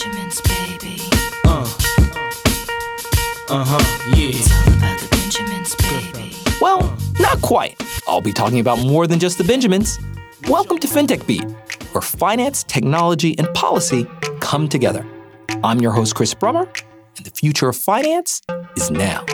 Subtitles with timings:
[0.00, 0.96] Benjamins, baby.
[1.44, 1.74] Uh.
[3.50, 4.30] Uh huh, yeah.
[4.30, 6.36] It's all about the Benjamins, baby.
[6.58, 7.78] Well, not quite.
[8.08, 10.00] I'll be talking about more than just the Benjamins.
[10.48, 11.44] Welcome to FinTech Beat,
[11.92, 14.06] where finance, technology, and policy
[14.40, 15.04] come together.
[15.62, 16.66] I'm your host, Chris Brummer,
[17.18, 18.40] and the future of finance
[18.76, 19.26] is now.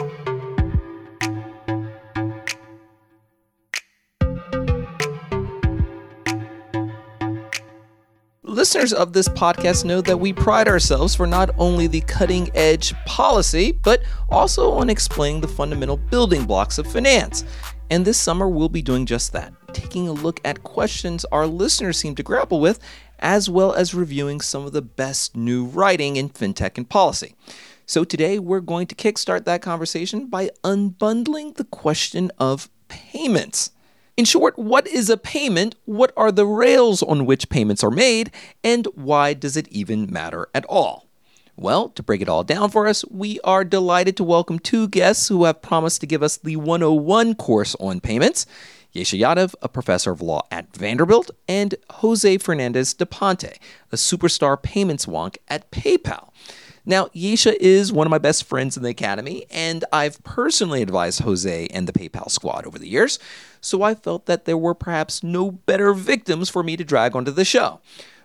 [8.67, 12.93] Listeners of this podcast know that we pride ourselves for not only the cutting edge
[13.05, 17.45] policy, but also on explaining the fundamental building blocks of finance.
[17.89, 21.95] And this summer, we'll be doing just that, taking a look at questions our listeners
[21.95, 22.81] seem to grapple with,
[23.19, 27.35] as well as reviewing some of the best new writing in fintech and policy.
[27.85, 33.71] So today, we're going to kickstart that conversation by unbundling the question of payments.
[34.17, 35.75] In short, what is a payment?
[35.85, 38.31] What are the rails on which payments are made?
[38.63, 41.05] And why does it even matter at all?
[41.55, 45.27] Well, to break it all down for us, we are delighted to welcome two guests
[45.27, 48.47] who have promised to give us the 101 course on payments.
[48.91, 53.59] Yesha Yadav, a professor of law at Vanderbilt, and Jose Fernandez da Ponte,
[53.91, 56.29] a superstar payments wonk at PayPal.
[56.89, 61.19] Now, Yesha is one of my best friends in the academy, and I've personally advised
[61.19, 63.19] Jose and the PayPal squad over the years,
[63.59, 67.31] so I felt that there were perhaps no better victims for me to drag onto
[67.31, 67.81] the show.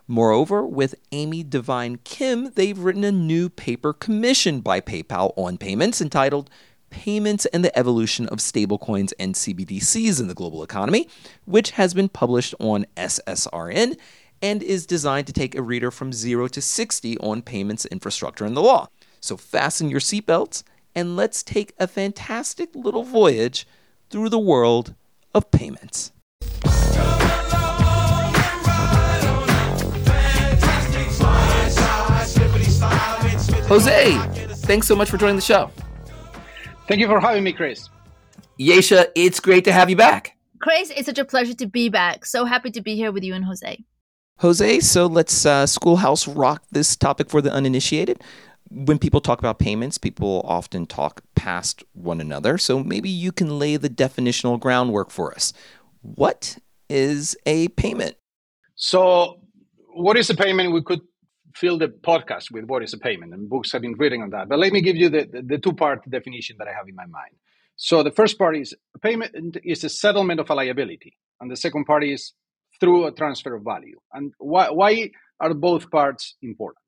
[0.06, 6.00] Moreover, with Amy Davine Kim, they've written a new paper commissioned by PayPal on payments
[6.00, 6.48] entitled
[6.90, 11.08] Payments and the Evolution of Stablecoins and CBDCs in the Global Economy,
[11.46, 13.96] which has been published on SSRN
[14.42, 18.56] and is designed to take a reader from 0 to 60 on payments infrastructure and
[18.56, 18.88] the law.
[19.20, 23.66] So fasten your seatbelts and let's take a fantastic little voyage
[24.10, 24.94] through the world
[25.32, 26.12] of payments.
[33.68, 34.18] Jose,
[34.66, 35.70] thanks so much for joining the show.
[36.88, 37.88] Thank you for having me, Chris.
[38.60, 40.36] Yesha, it's great to have you back.
[40.58, 42.26] Chris, it's such a pleasure to be back.
[42.26, 43.82] So happy to be here with you and Jose.
[44.38, 48.22] Jose, so let's uh, schoolhouse rock this topic for the uninitiated.
[48.70, 52.58] When people talk about payments, people often talk past one another.
[52.58, 55.52] So maybe you can lay the definitional groundwork for us.
[56.00, 58.16] What is a payment?
[58.74, 59.40] So,
[59.94, 60.72] what is a payment?
[60.72, 61.00] We could
[61.54, 64.48] fill the podcast with what is a payment, and books have been written on that.
[64.48, 66.94] But let me give you the, the, the two part definition that I have in
[66.94, 67.34] my mind.
[67.76, 71.56] So, the first part is a payment is a settlement of a liability, and the
[71.56, 72.32] second part is
[72.82, 73.98] through a transfer of value.
[74.12, 76.82] And why, why are both parts important?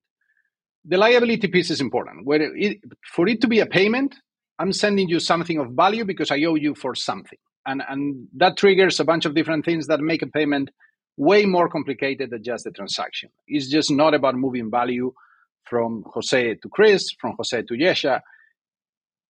[0.84, 2.26] The liability piece is important.
[2.26, 2.78] Where it,
[3.14, 4.16] for it to be a payment,
[4.58, 7.38] I'm sending you something of value because I owe you for something.
[7.64, 10.70] And, and that triggers a bunch of different things that make a payment
[11.16, 13.30] way more complicated than just the transaction.
[13.46, 15.12] It's just not about moving value
[15.62, 18.20] from Jose to Chris, from Jose to Yesha.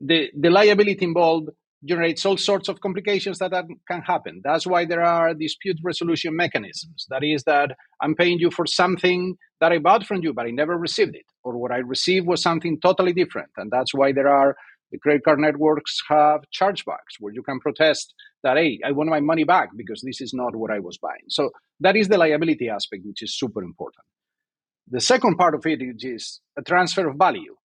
[0.01, 1.51] The, the liability involved
[1.85, 3.53] generates all sorts of complications that,
[3.91, 4.41] can happen.
[4.43, 7.07] That's why there are dispute resolution mechanisms.
[7.11, 10.51] That is, that I'm paying you for something that I bought from you, but I
[10.51, 13.51] never received it, or what I received was something totally different.
[13.57, 14.57] And that's why there are
[14.93, 19.21] the credit card networks have chargebacks where you can protest that, hey, I want my
[19.21, 21.25] money back because this is not what I was buying.
[21.29, 21.51] So
[21.81, 24.05] that is the liability aspect, which is super important.
[24.89, 27.57] The second part of it is a transfer of value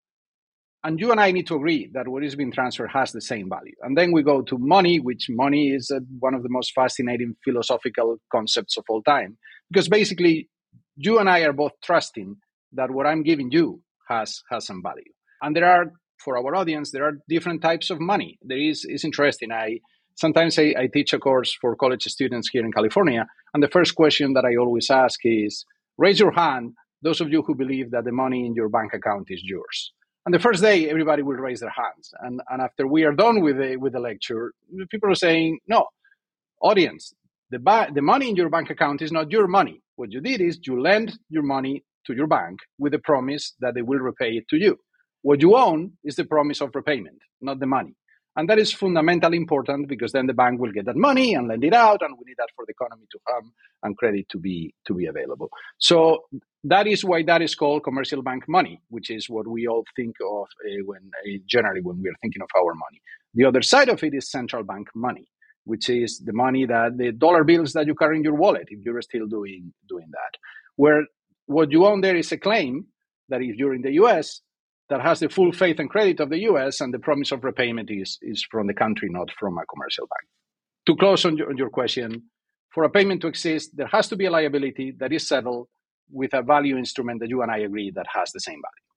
[0.84, 3.50] and you and I need to agree that what is being transferred has the same
[3.50, 3.74] value.
[3.82, 7.36] And then we go to money, which money is a, one of the most fascinating
[7.44, 9.38] philosophical concepts of all time,
[9.70, 10.48] because basically
[10.96, 12.38] you and I are both trusting
[12.74, 15.12] that what I'm giving you has has some value.
[15.42, 15.92] And there are,
[16.24, 18.38] for our audience, there are different types of money.
[18.42, 19.52] There is is interesting.
[19.52, 19.80] I
[20.16, 23.96] sometimes I, I teach a course for college students here in California, and the first
[23.96, 25.66] question that I always ask is,
[25.98, 29.28] raise your hand, those of you who believe that the money in your bank account
[29.30, 29.94] is yours
[30.26, 32.14] and the first day, everybody will raise their hands.
[32.22, 34.54] And, and after we are done with the, with the lecture,
[34.90, 35.88] people are saying, no,
[36.62, 37.14] audience,
[37.52, 39.82] the, ba- the money in your bank account is not your money.
[39.96, 43.74] What you did is you lend your money to your bank with the promise that
[43.76, 44.78] they will repay it to you.
[45.22, 47.96] What you own is the promise of repayment, not the money.
[48.40, 51.62] And that is fundamentally important because then the bank will get that money and lend
[51.66, 53.52] it out, and we need that for the economy to hum
[53.84, 55.50] and credit to be to be available.
[55.78, 56.24] So
[56.64, 60.16] that is why that is called commercial bank money, which is what we all think
[60.26, 63.02] of uh, when uh, generally when we are thinking of our money.
[63.34, 65.28] The other side of it is central bank money,
[65.66, 68.80] which is the money that the dollar bills that you carry in your wallet if
[68.86, 70.40] you're still doing doing that.
[70.78, 71.04] Where
[71.48, 72.86] what you own there is a claim
[73.28, 74.40] that if you're in the US,
[74.90, 77.90] that has the full faith and credit of the US and the promise of repayment
[77.92, 80.30] is, is from the country, not from a commercial bank.
[80.88, 82.24] To close on your, on your question,
[82.74, 85.68] for a payment to exist, there has to be a liability that is settled
[86.12, 88.90] with a value instrument that you and I agree that has the same value.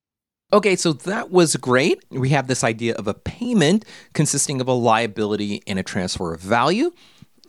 [0.55, 2.05] Okay, so that was great.
[2.11, 6.41] We have this idea of a payment consisting of a liability and a transfer of
[6.41, 6.91] value.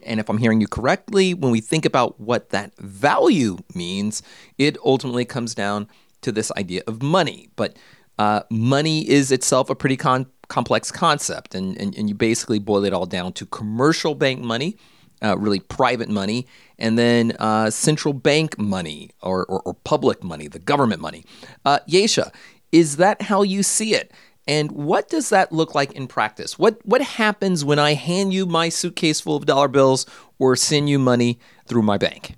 [0.06, 4.22] And if I'm hearing you correctly, when we think about what that value means,
[4.58, 5.88] it ultimately comes down
[6.22, 7.50] to this idea of money.
[7.56, 7.78] But
[8.20, 12.84] uh, money is itself a pretty con- complex concept, and, and, and you basically boil
[12.84, 14.78] it all down to commercial bank money,
[15.24, 20.48] uh, really private money, and then uh, central bank money or, or, or, public money,
[20.48, 21.24] the government money.
[21.66, 22.32] Uh, Yesha,
[22.72, 24.12] is that how you see it?
[24.46, 26.60] And what does that look like in practice?
[26.60, 30.06] What what happens when I hand you my suitcase full of dollar bills
[30.38, 32.36] or send you money through my bank?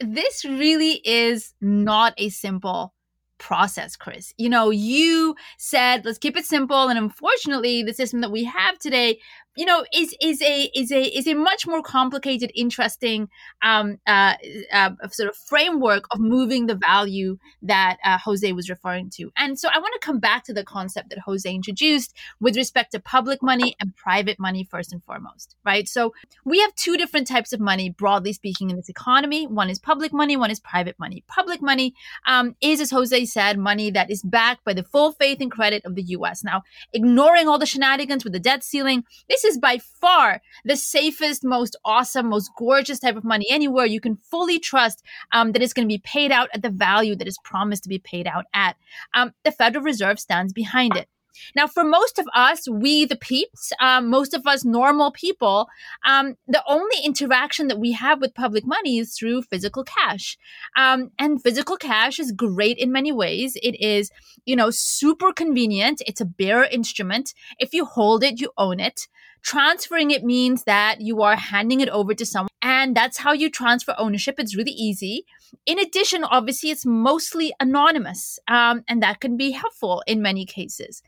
[0.00, 2.93] This really is not a simple
[3.38, 4.32] process, Chris.
[4.38, 8.78] You know, you said let's keep it simple, and unfortunately, the system that we have
[8.78, 9.18] today
[9.56, 13.28] you know is is a is a is a much more complicated interesting
[13.62, 14.34] um, uh,
[14.72, 19.30] uh, sort of framework of moving the value that uh, jose was referring to.
[19.36, 22.92] And so i want to come back to the concept that jose introduced with respect
[22.92, 25.88] to public money and private money first and foremost right?
[25.88, 26.12] So
[26.44, 29.46] we have two different types of money broadly speaking in this economy.
[29.46, 31.24] One is public money one is private money.
[31.26, 31.94] Public money
[32.26, 35.84] um, is as jose said money that is backed by the full faith and credit
[35.84, 36.62] of the us now
[36.92, 41.76] ignoring all the shenanigans with the debt ceiling this is by far the safest, most
[41.84, 43.86] awesome, most gorgeous type of money anywhere.
[43.86, 45.02] You can fully trust
[45.32, 47.88] um, that it's going to be paid out at the value that is promised to
[47.88, 48.76] be paid out at.
[49.14, 51.08] Um, the Federal Reserve stands behind it.
[51.54, 55.68] Now, for most of us, we the peeps, um, most of us normal people,
[56.06, 60.36] um, the only interaction that we have with public money is through physical cash.
[60.76, 63.56] Um, and physical cash is great in many ways.
[63.62, 64.10] It is,
[64.44, 66.02] you know, super convenient.
[66.06, 67.34] It's a bearer instrument.
[67.58, 69.08] If you hold it, you own it.
[69.42, 73.50] Transferring it means that you are handing it over to someone, and that's how you
[73.50, 74.36] transfer ownership.
[74.38, 75.26] It's really easy.
[75.66, 81.02] In addition, obviously, it's mostly anonymous, um, and that can be helpful in many cases.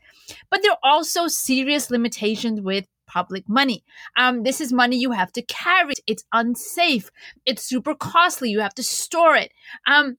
[0.49, 3.83] But there are also serious limitations with public money.
[4.17, 5.93] Um, this is money you have to carry.
[6.05, 7.09] It's unsafe.
[7.45, 8.49] It's super costly.
[8.49, 9.51] You have to store it.
[9.87, 10.17] Um,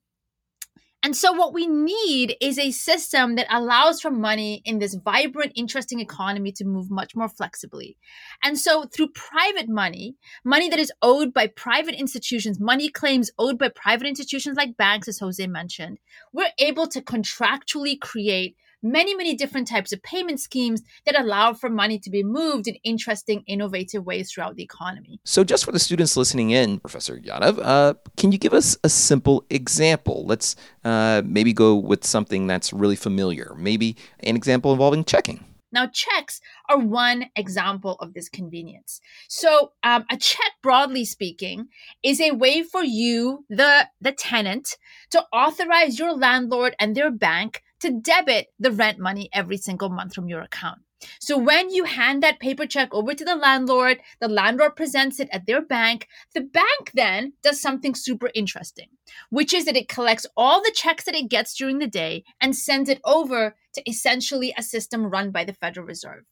[1.05, 5.53] and so, what we need is a system that allows for money in this vibrant,
[5.55, 7.97] interesting economy to move much more flexibly.
[8.43, 13.59] And so, through private money, money that is owed by private institutions, money claims owed
[13.59, 15.99] by private institutions like banks, as Jose mentioned,
[16.33, 21.69] we're able to contractually create many, many different types of payment schemes that allow for
[21.69, 25.21] money to be moved in interesting, innovative ways throughout the economy.
[25.25, 28.89] So, just for the students listening in, Professor Yadav, uh, can you give us a
[28.89, 30.25] simple example?
[30.27, 35.45] Let's uh, maybe go with something that's really familiar, maybe an example involving checking.
[35.71, 39.01] Now, checks are one example of this convenience.
[39.29, 41.69] So, um, a check, broadly speaking,
[42.03, 44.77] is a way for you, the the tenant,
[45.11, 50.15] to authorize your landlord and their bank to debit the rent money every single month
[50.15, 50.81] from your account.
[51.21, 55.29] So when you hand that paper check over to the landlord, the landlord presents it
[55.33, 56.09] at their bank.
[56.35, 58.89] The bank then does something super interesting,
[59.31, 62.57] which is that it collects all the checks that it gets during the day and
[62.57, 66.25] sends it over to essentially a system run by the Federal Reserve.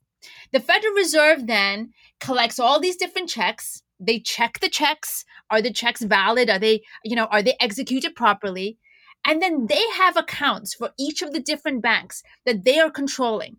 [0.52, 3.82] The Federal Reserve then collects all these different checks.
[4.00, 5.24] They check the checks.
[5.50, 6.50] Are the checks valid?
[6.50, 8.78] Are they, you know, are they executed properly?
[9.26, 13.56] And then they have accounts for each of the different banks that they are controlling.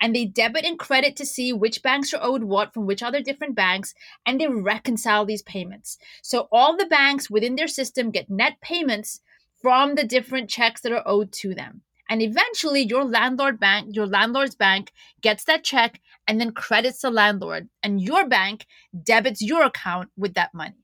[0.00, 3.20] And they debit and credit to see which banks are owed what from which other
[3.20, 3.92] different banks,
[4.24, 5.98] and they reconcile these payments.
[6.22, 9.20] So all the banks within their system get net payments
[9.60, 11.82] from the different checks that are owed to them.
[12.08, 17.10] And eventually your landlord bank, your landlord's bank gets that check and then credits the
[17.10, 18.64] landlord, and your bank
[19.04, 20.76] debits your account with that money.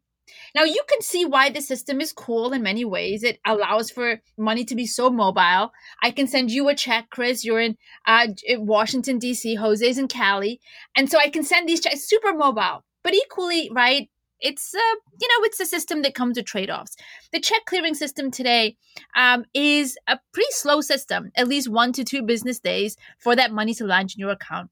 [0.55, 3.23] Now you can see why the system is cool in many ways.
[3.23, 5.73] It allows for money to be so mobile.
[6.03, 7.45] I can send you a check, Chris.
[7.45, 8.29] You're in uh,
[8.59, 9.55] Washington D.C.
[9.55, 10.61] Jose's in Cali,
[10.97, 12.85] and so I can send these checks super mobile.
[13.03, 14.09] But equally, right?
[14.41, 16.97] It's uh, you know it's a system that comes with trade-offs.
[17.33, 18.77] The check clearing system today
[19.17, 23.53] um, is a pretty slow system, at least one to two business days for that
[23.53, 24.71] money to land in your account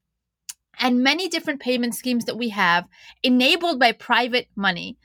[0.79, 2.85] and many different payment schemes that we have
[3.23, 4.97] enabled by private money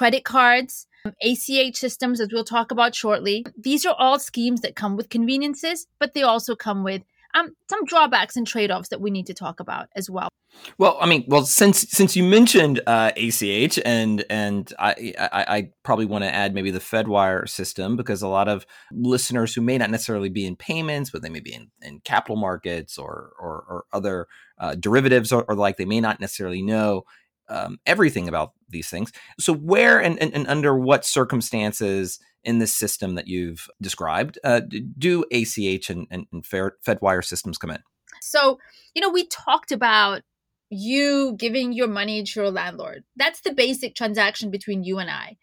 [0.00, 0.86] credit cards,
[1.22, 3.44] ACH systems, as we'll talk about shortly.
[3.54, 7.02] These are all schemes that come with conveniences, but they also come with
[7.34, 10.30] um, some drawbacks and trade-offs that we need to talk about as well.
[10.78, 15.70] Well, I mean, well, since since you mentioned uh, ACH, and and I, I, I
[15.84, 19.76] probably want to add maybe the FedWire system because a lot of listeners who may
[19.76, 23.64] not necessarily be in payments, but they may be in, in capital markets or or,
[23.68, 24.26] or other
[24.58, 27.04] uh, derivatives or, or like they may not necessarily know
[27.50, 29.12] um, everything about these things.
[29.38, 34.60] So, where and, and, and, under what circumstances in this system that you've described uh,
[34.98, 37.82] do ACH and, and, and FedWire systems come in?
[38.22, 38.58] So,
[38.94, 40.22] you know, we talked about
[40.70, 43.04] you giving your money to your landlord.
[43.16, 45.36] That's the basic transaction between you and I.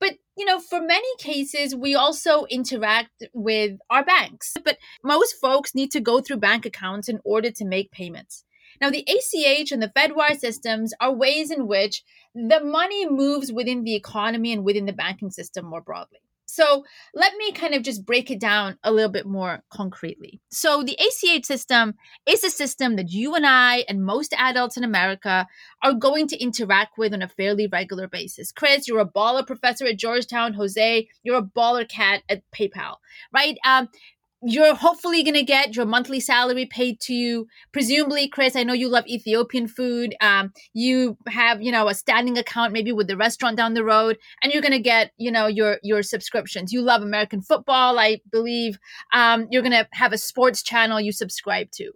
[0.00, 4.54] But, you know, for many cases, we also interact with our banks.
[4.64, 8.44] But most folks need to go through bank accounts in order to make payments.
[8.80, 12.02] Now, the ACH and the FedWire systems are ways in which
[12.34, 16.20] the money moves within the economy and within the banking system more broadly.
[16.50, 16.84] So
[17.14, 20.40] let me kind of just break it down a little bit more concretely.
[20.50, 21.94] So the ACH system
[22.26, 25.46] is a system that you and I and most adults in America
[25.82, 28.50] are going to interact with on a fairly regular basis.
[28.50, 30.54] Chris, you're a baller professor at Georgetown.
[30.54, 32.96] Jose, you're a baller cat at PayPal,
[33.32, 33.56] right?
[33.64, 33.88] Um,
[34.42, 37.46] you're hopefully going to get your monthly salary paid to you.
[37.72, 42.38] Presumably chris i know you love ethiopian food um, you have you know a standing
[42.38, 45.46] account maybe with the restaurant down the road and you're going to get you know
[45.46, 46.72] your your subscriptions.
[46.72, 48.78] You love american football i believe
[49.12, 51.92] um, you're going to have a sports channel you subscribe to.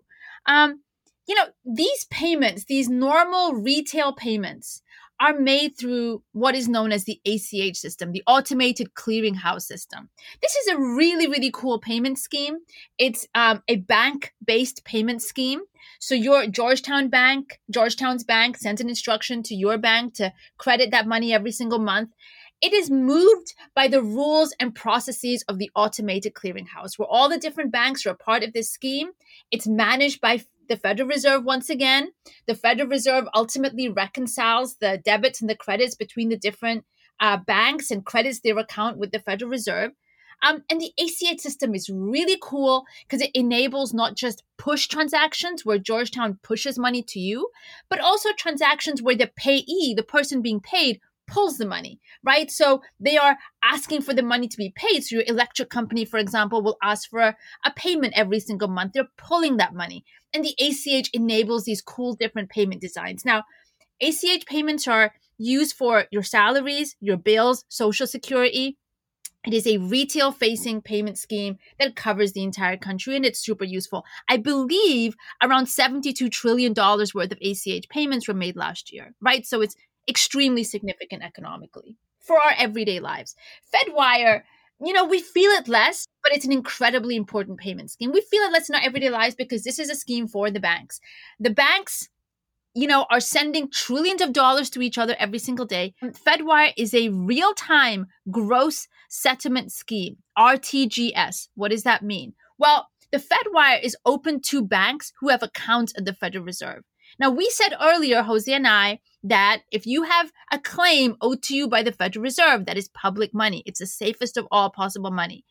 [0.47, 0.81] Um,
[1.27, 4.83] you know these payments these normal retail payments
[5.21, 10.09] are made through what is known as the ACH system, the automated clearinghouse system.
[10.43, 12.59] This is a really, really cool payment scheme.
[12.99, 15.61] It's um, a bank based payment scheme.
[16.01, 21.07] So your Georgetown bank, Georgetown's bank sends an instruction to your bank to credit that
[21.07, 22.11] money every single month.
[22.61, 27.37] It is moved by the rules and processes of the automated clearinghouse, where all the
[27.37, 29.11] different banks are a part of this scheme.
[29.51, 32.11] It's managed by the Federal Reserve once again.
[32.47, 36.85] The Federal Reserve ultimately reconciles the debits and the credits between the different
[37.21, 39.93] uh, banks and credits their account with the Federal Reserve.
[40.43, 45.65] Um, and the ACH system is really cool because it enables not just push transactions
[45.65, 47.51] where Georgetown pushes money to you,
[47.89, 52.51] but also transactions where the payee, the person being paid, pulls the money, right?
[52.51, 55.03] So they are asking for the money to be paid.
[55.03, 58.93] So your electric company, for example, will ask for a, a, payment every single month.
[58.93, 60.05] They're pulling that money.
[60.33, 63.25] And the ACH enables these cool different payment designs.
[63.25, 63.45] Now,
[64.01, 68.77] ACH payments are used for your salaries, your bills, social security.
[69.47, 73.65] It is a retail facing payment scheme that covers the entire country and it's super
[73.65, 74.05] useful.
[74.29, 79.45] I believe around $72 trillion worth of ACH payments were made last year, right?
[79.47, 79.77] So it's
[80.09, 83.35] extremely significant economically for our everyday lives.
[83.73, 84.43] FedWire,
[84.81, 88.13] you know, we feel it less, but it's an incredibly important payment scheme.
[88.13, 90.61] We feel it less in our everyday lives because this is a scheme for the
[90.61, 91.01] banks.
[91.39, 92.09] The banks,
[92.75, 95.95] you know, are sending trillions of dollars to each other every single day.
[96.03, 101.49] FedWire is a real time gross settlement scheme, RTGS.
[101.55, 102.35] What does that mean?
[102.59, 106.83] Well, the FedWire is open to banks who have accounts at the Federal Reserve.
[107.19, 111.55] Now, we said earlier, Jose and I, that if you have a claim owed to
[111.55, 113.63] you by the Federal Reserve, that is public money.
[113.67, 115.45] It's the safest of all possible money.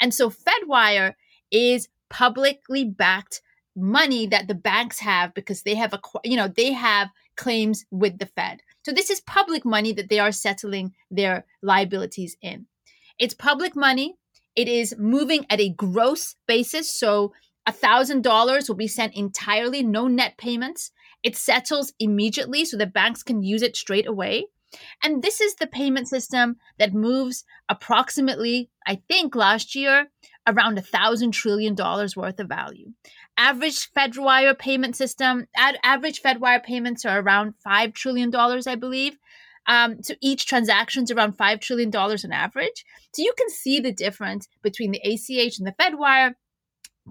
[0.00, 1.14] And so FedWire
[1.50, 3.42] is publicly backed
[3.76, 8.18] money that the banks have because they have a you know they have claims with
[8.18, 8.60] the Fed.
[8.84, 12.66] So this is public money that they are settling their liabilities in.
[13.18, 14.16] It's public money.
[14.56, 16.92] It is moving at a gross basis.
[16.92, 17.32] So
[17.68, 20.90] $1,000 will be sent entirely, no net payments.
[21.22, 24.46] It settles immediately so the banks can use it straight away.
[25.02, 30.08] And this is the payment system that moves approximately, I think last year,
[30.46, 32.92] around a thousand trillion dollars worth of value.
[33.36, 39.16] Average FedWire payment system, ad, average FedWire payments are around five trillion dollars, I believe.
[39.66, 42.84] Um, so each transaction is around five trillion dollars on average.
[43.12, 46.34] So you can see the difference between the ACH and the FedWire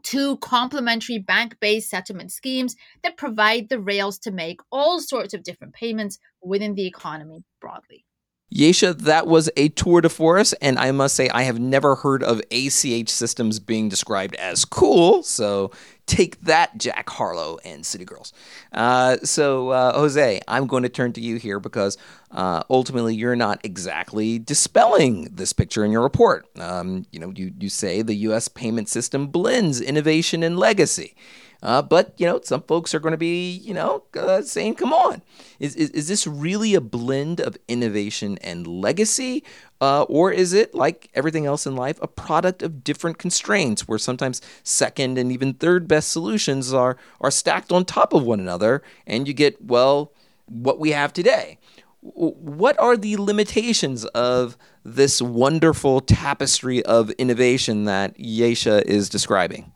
[0.03, 5.43] two complementary bank based settlement schemes that provide the rails to make all sorts of
[5.43, 8.06] different payments within the economy broadly.
[8.53, 12.23] Yesha, that was a tour de force, and I must say I have never heard
[12.23, 15.21] of ACH systems being described as cool.
[15.23, 15.71] So
[16.05, 18.31] take that, Jack Harlow and City Girls.
[18.71, 21.97] Uh, so uh, Jose, I'm going to turn to you here because
[22.31, 26.47] uh, ultimately you're not exactly dispelling this picture in your report.
[26.57, 28.47] Um, you know, you you say the U.S.
[28.47, 31.15] payment system blends innovation and legacy.
[31.63, 34.93] Uh, but you know, some folks are going to be, you know, uh, saying, "Come
[34.93, 35.21] on,
[35.59, 39.43] is, is is this really a blend of innovation and legacy,
[39.81, 43.97] uh, or is it like everything else in life, a product of different constraints, where
[43.97, 48.83] sometimes second and even third best solutions are are stacked on top of one another,
[49.07, 50.11] and you get well
[50.45, 51.57] what we have today."
[52.01, 59.73] What are the limitations of this wonderful tapestry of innovation that Yesha is describing?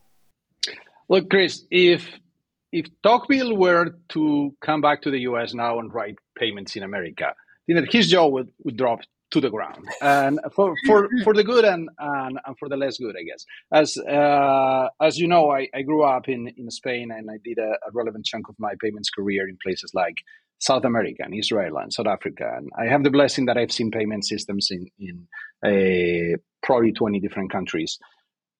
[1.11, 2.07] Look, Chris, if
[2.71, 7.33] if Tocqueville were to come back to the US now and write payments in America,
[7.67, 9.01] think that his jaw would, would drop
[9.31, 9.85] to the ground.
[10.01, 13.45] And for, for, for the good and, and, and for the less good i guess.
[13.73, 17.57] As uh, as you know I, I grew up in, in spain and i did
[17.57, 20.17] a, a, relevant chunk of my payments career in places like
[20.59, 22.53] south america and israel and south africa.
[22.57, 25.27] And i have the blessing that i've seen payment systems in, in
[25.65, 27.97] a, probably 20 different countries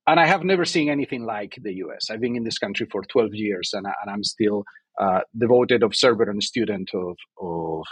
[0.08, 3.03] and i have never seen anything like the us i've been in this country for
[3.03, 4.63] 12 years and, I, i'm still
[5.00, 7.86] uh, devoted observer and student of, of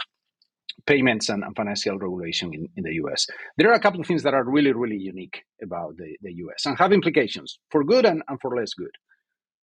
[0.86, 3.26] payments and, and financial regulation in, in, the US.
[3.58, 6.66] There are a couple of things that are really, really unique about the, the US
[6.66, 8.92] and have implications for good and, and for less good.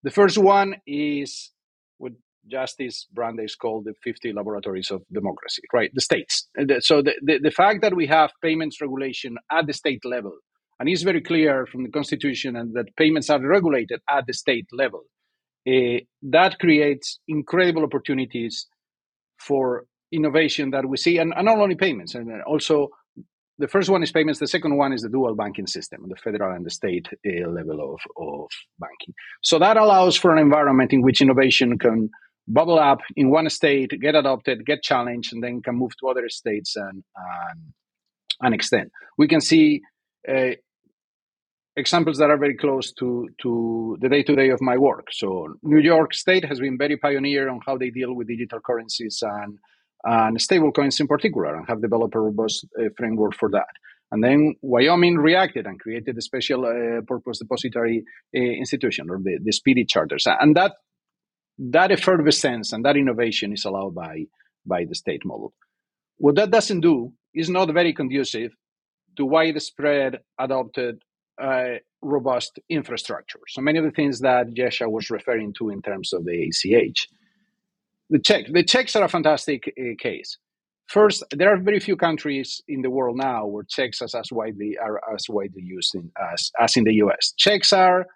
[0.02, 1.50] The first one is
[1.98, 2.12] what
[2.48, 5.90] Justice Brandeis called the 50 laboratories of democracy, right?
[5.94, 6.48] The states.
[6.80, 10.32] So the, the, the fact that we have payments regulation at the state level,
[10.78, 14.66] and it's very clear from the Constitution and that payments are regulated at the state
[14.72, 15.04] level,
[15.68, 18.66] uh, that creates incredible opportunities
[19.38, 22.88] for innovation that we see, and, and not only payments, and also
[23.58, 24.38] the first one is payments.
[24.38, 27.94] The second one is the dual banking system, the federal and the state uh, level
[27.94, 29.14] of, of banking.
[29.42, 32.10] So that allows for an environment in which innovation can
[32.46, 36.28] bubble up in one state, get adopted, get challenged, and then can move to other
[36.28, 37.60] states and and,
[38.42, 38.90] and extend.
[39.18, 39.80] We can see
[40.28, 40.52] uh,
[41.76, 45.08] examples that are very close to to the day to day of my work.
[45.12, 49.22] So New York State has been very pioneer on how they deal with digital currencies
[49.22, 49.58] and
[50.04, 53.74] and stablecoins in particular, and have developed a robust uh, framework for that.
[54.12, 58.04] And then Wyoming reacted and created a special uh, purpose depository
[58.34, 60.72] uh, institution, or the, the SPDI charters, and that
[61.58, 64.24] that effervescence and that innovation is allowed by
[64.64, 65.52] by the state model.
[66.18, 68.52] What that doesn't do is not very conducive
[69.16, 71.02] to widespread adopted
[71.42, 73.40] uh, robust infrastructure.
[73.48, 77.08] So many of the things that Yesha was referring to in terms of the ACH
[78.10, 80.38] the check the checks are a fantastic uh, case.
[80.86, 84.78] First, there are very few countries in the world now where checks are as widely
[84.78, 87.32] are as widely used in, as as in the U.S.
[87.36, 88.06] Checks are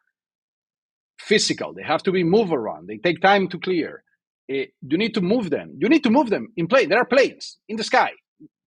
[1.18, 2.86] physical; they have to be moved around.
[2.86, 4.04] They take time to clear.
[4.50, 5.76] Uh, you need to move them.
[5.78, 6.88] You need to move them in plane.
[6.88, 8.12] There are planes in the sky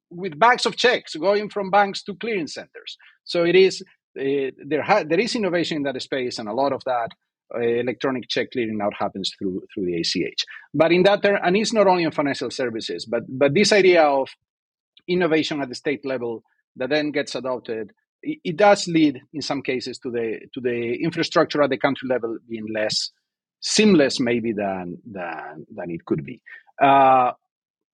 [0.09, 2.97] with bags of checks going from banks to clearing centers.
[3.23, 3.83] So it is
[4.15, 4.83] there.
[4.83, 7.09] Ha- there is innovation in that space, and a lot of that
[7.55, 10.45] uh, electronic check clearing now happens through through the ACH.
[10.73, 14.03] But in that term, and it's not only in financial services, but but this idea
[14.03, 14.29] of
[15.07, 16.43] innovation at the state level
[16.77, 20.95] that then gets adopted, it, it does lead in some cases to the to the
[21.03, 23.11] infrastructure at the country level being less
[23.61, 26.41] seamless maybe than than than it could be.
[26.81, 27.31] Uh,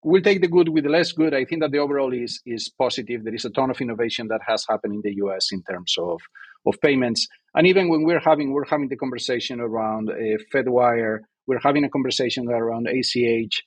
[0.03, 1.33] we'll take the good with the less good.
[1.33, 3.23] I think that the overall is is positive.
[3.23, 6.21] There is a ton of innovation that has happened in the US in terms of
[6.65, 7.27] of payments.
[7.55, 11.89] And even when we're having we're having the conversation around uh, FedWire, we're having a
[11.89, 13.63] conversation around ACH.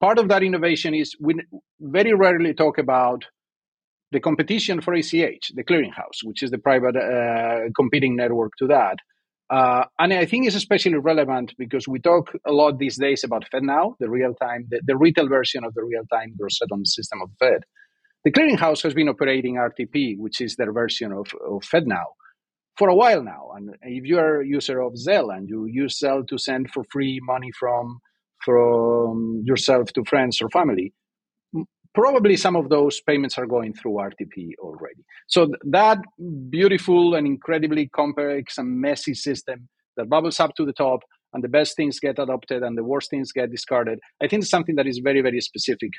[0.00, 1.34] Part of that innovation is we
[1.80, 3.24] very rarely talk about
[4.10, 8.96] the competition for ACH, the clearinghouse, which is the private uh, competing network to that.
[9.50, 13.46] Uh, and I think it's especially relevant because we talk a lot these days about
[13.52, 17.22] FedNow, the real time, the, the retail version of the real time gross settlement system
[17.22, 17.62] of Fed.
[18.24, 22.04] The clearinghouse has been operating RTP, which is their version of, of FedNow,
[22.76, 23.52] for a while now.
[23.56, 26.84] And if you are a user of Zelle and you use Zelle to send for
[26.90, 28.00] free money from
[28.44, 30.92] from yourself to friends or family,
[31.94, 35.04] probably some of those payments are going through RTP already.
[35.26, 35.98] So that
[36.50, 41.00] beautiful and incredibly complex and messy system that bubbles up to the top
[41.32, 44.50] and the best things get adopted and the worst things get discarded, I think it's
[44.50, 45.90] something that is very, very specific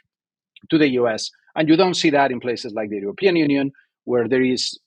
[0.69, 1.29] to the US.
[1.55, 3.71] And you don't see that in places like the European Union,
[4.05, 4.79] where there is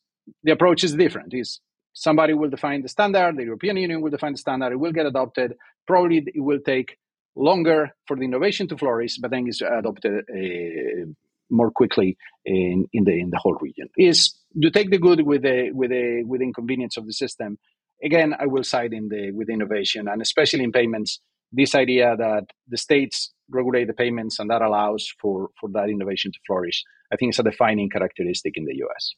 [0.42, 1.34] the approach is different.
[1.34, 1.60] Is
[1.92, 5.06] somebody will define the standard, the European Union will define the standard, it will get
[5.06, 5.54] adopted.
[5.86, 6.96] Probably it will take
[7.36, 11.06] longer for the innovation to flourish, but then it's adopted uh,
[11.50, 13.88] more quickly in, in the in the whole region.
[13.96, 17.58] Is you take the good with the with the with the inconvenience of the system.
[18.02, 21.20] Again, I will side in the with innovation and especially in payments.
[21.52, 26.32] This idea that the states regulate the payments and that allows for for that innovation
[26.32, 26.82] to flourish.
[27.12, 29.14] I think it's a defining characteristic in the US.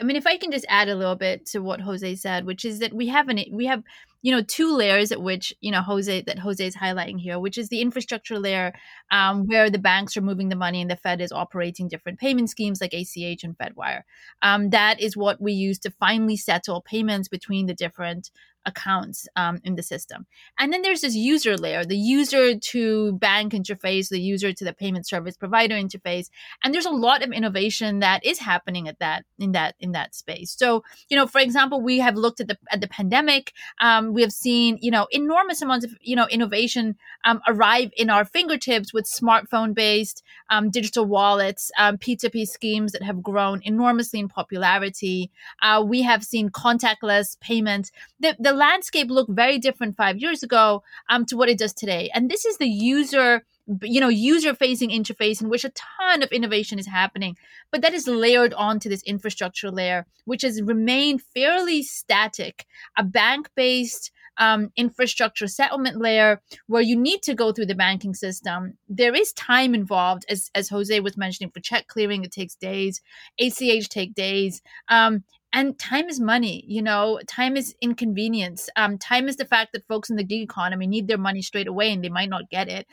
[0.00, 2.64] I mean, if I can just add a little bit to what Jose said, which
[2.64, 3.82] is that we have an we have
[4.22, 7.58] you know two layers at which you know Jose that Jose is highlighting here, which
[7.58, 8.72] is the infrastructure layer,
[9.10, 12.50] um, where the banks are moving the money and the Fed is operating different payment
[12.50, 14.02] schemes like ACH and FedWire.
[14.42, 18.30] Um, that is what we use to finally settle payments between the different
[18.66, 20.26] accounts um, in the system.
[20.58, 24.72] And then there's this user layer, the user to bank interface, the user to the
[24.72, 26.28] payment service provider interface.
[26.62, 30.14] And there's a lot of innovation that is happening at that in that in that
[30.14, 30.50] space.
[30.56, 33.52] So, you know, for example, we have looked at the at the pandemic.
[33.80, 38.10] Um, we have seen, you know, enormous amounts of, you know, innovation um, arrive in
[38.10, 44.28] our fingertips with smartphone-based um, digital wallets, um, P2P schemes that have grown enormously in
[44.28, 45.30] popularity.
[45.62, 47.90] Uh, we have seen contactless payments.
[48.20, 52.10] The, the landscape looked very different five years ago um, to what it does today.
[52.14, 53.44] And this is the user
[53.82, 57.36] you know user facing interface in which a ton of innovation is happening.
[57.70, 63.48] But that is layered onto this infrastructure layer which has remained fairly static a bank
[63.54, 68.76] based um, infrastructure settlement layer where you need to go through the banking system.
[68.88, 73.00] There is time involved as, as jose was mentioning for check clearing it takes days.
[73.40, 74.60] Ach take days.
[74.88, 77.20] Um, and time is money you know?
[77.26, 78.68] Time is inconvenience.
[78.76, 81.68] Um, time is the fact that folks in the gig economy need their money straight
[81.68, 82.86] away and they might not get it.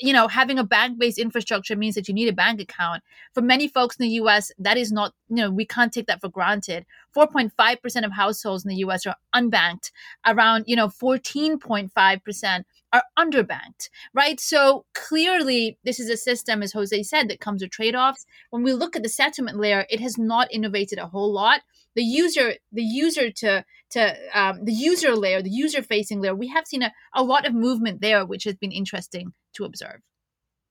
[0.00, 3.02] You know having a bank-based infrastructure means that you need a bank account.
[3.32, 6.20] For many folks in the us that is not you know we can't take that
[6.20, 6.86] for granted.
[7.16, 9.92] 4.5% of households in the us are unbanked
[10.26, 12.64] around you know 14.5%
[12.96, 14.40] are underbanked right?
[14.40, 18.26] So clearly this is a system as jose said that comes with trade-offs.
[18.50, 21.60] When we look at the settlement layer it has not innovated a whole lot.
[21.94, 26.48] The user the user to to um, the user layer the user facing layer we
[26.48, 30.00] have seen a, a lot of movement there which has been interesting to observe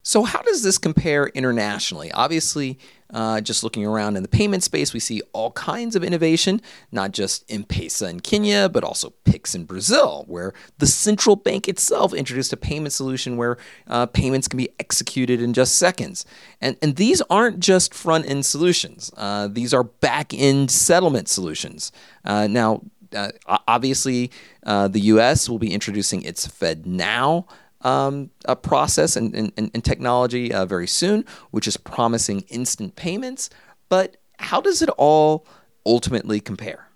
[0.07, 2.11] so, how does this compare internationally?
[2.11, 2.77] Obviously,
[3.11, 7.11] uh, just looking around in the payment space, we see all kinds of innovation, not
[7.11, 12.13] just M Pesa in Kenya, but also Pix in Brazil, where the central bank itself
[12.13, 16.23] introduced a payment solution where uh, payments can be executed in just seconds.
[16.61, 21.91] And, and these aren't just front end solutions, uh, these are back end settlement solutions.
[22.23, 22.83] Uh, now,
[23.15, 23.31] uh,
[23.67, 24.29] obviously,
[24.67, 27.47] uh, the US will be introducing its FedNow
[27.85, 33.49] um, a process and, and, and technology uh, very soon, which is promising instant payments.
[33.87, 35.45] But how does it all
[35.85, 36.89] ultimately compare?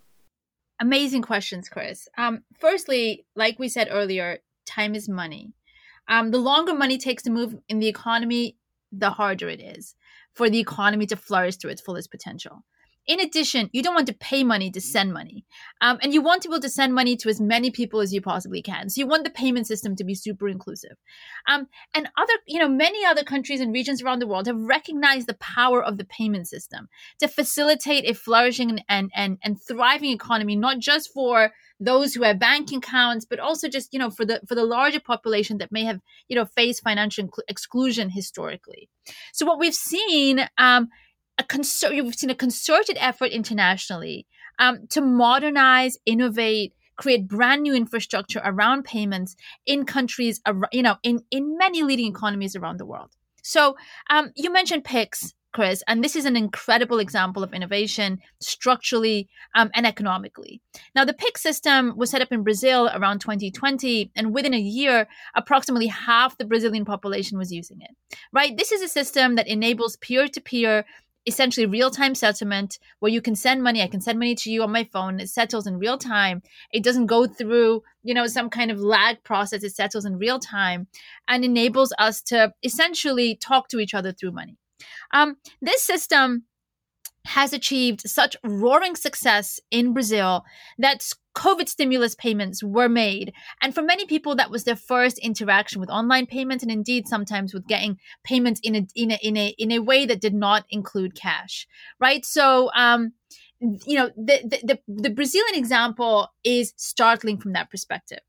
[0.81, 2.07] Amazing questions, Chris.
[2.17, 5.53] Um, firstly, like we said earlier, time is money.
[6.07, 8.57] Um, the longer money takes to move in the economy,
[8.91, 9.95] the harder it is
[10.33, 12.63] for the economy to flourish to its fullest potential.
[13.09, 15.43] In addition, you don't want to pay money to send money.
[15.81, 18.13] Um, and you want to be able to send money to as many people as
[18.13, 18.87] you possibly can.
[18.87, 20.95] So you want the payment system to be super inclusive.
[21.47, 25.25] Um, and other, you know, many other countries and regions around the world have recognized
[25.25, 30.55] the power of the payment system to facilitate a flourishing and, and, and, thriving economy,
[30.55, 34.39] not just for those who have bank accounts, but also just, you know, for the
[34.47, 38.87] for the larger population that may have, you know, faced financial exclusion historically.
[39.33, 40.89] So what we've seen um,
[41.39, 44.27] a concert, you've seen a concerted effort internationally
[44.59, 51.23] um, to modernize, innovate, create brand new infrastructure around payments in countries, you know, in,
[51.31, 53.09] in many leading economies around the world.
[53.41, 53.77] So
[54.09, 59.71] um, you mentioned PIX, Chris, and this is an incredible example of innovation structurally um,
[59.73, 60.61] and economically.
[60.93, 65.07] Now, the PIX system was set up in Brazil around 2020, and within a year,
[65.35, 67.95] approximately half the Brazilian population was using it.
[68.31, 68.55] Right?
[68.57, 70.85] This is a system that enables peer to peer
[71.25, 73.81] essentially real time settlement where you can send money.
[73.81, 75.19] I can send money to you on my phone.
[75.19, 76.41] It settles in real time.
[76.71, 79.63] It doesn't go through, you know, some kind of lag process.
[79.63, 80.87] It settles in real time
[81.27, 84.57] and enables us to essentially talk to each other through money.
[85.11, 86.45] Um, this system
[87.25, 90.43] has achieved such roaring success in Brazil
[90.77, 93.33] that COVID stimulus payments were made.
[93.61, 97.53] And for many people, that was their first interaction with online payments, and indeed sometimes
[97.53, 100.65] with getting payments in a in a in a in a way that did not
[100.69, 101.67] include cash.
[101.99, 102.25] Right.
[102.25, 103.13] So um,
[103.59, 108.19] you know, the, the the the Brazilian example is startling from that perspective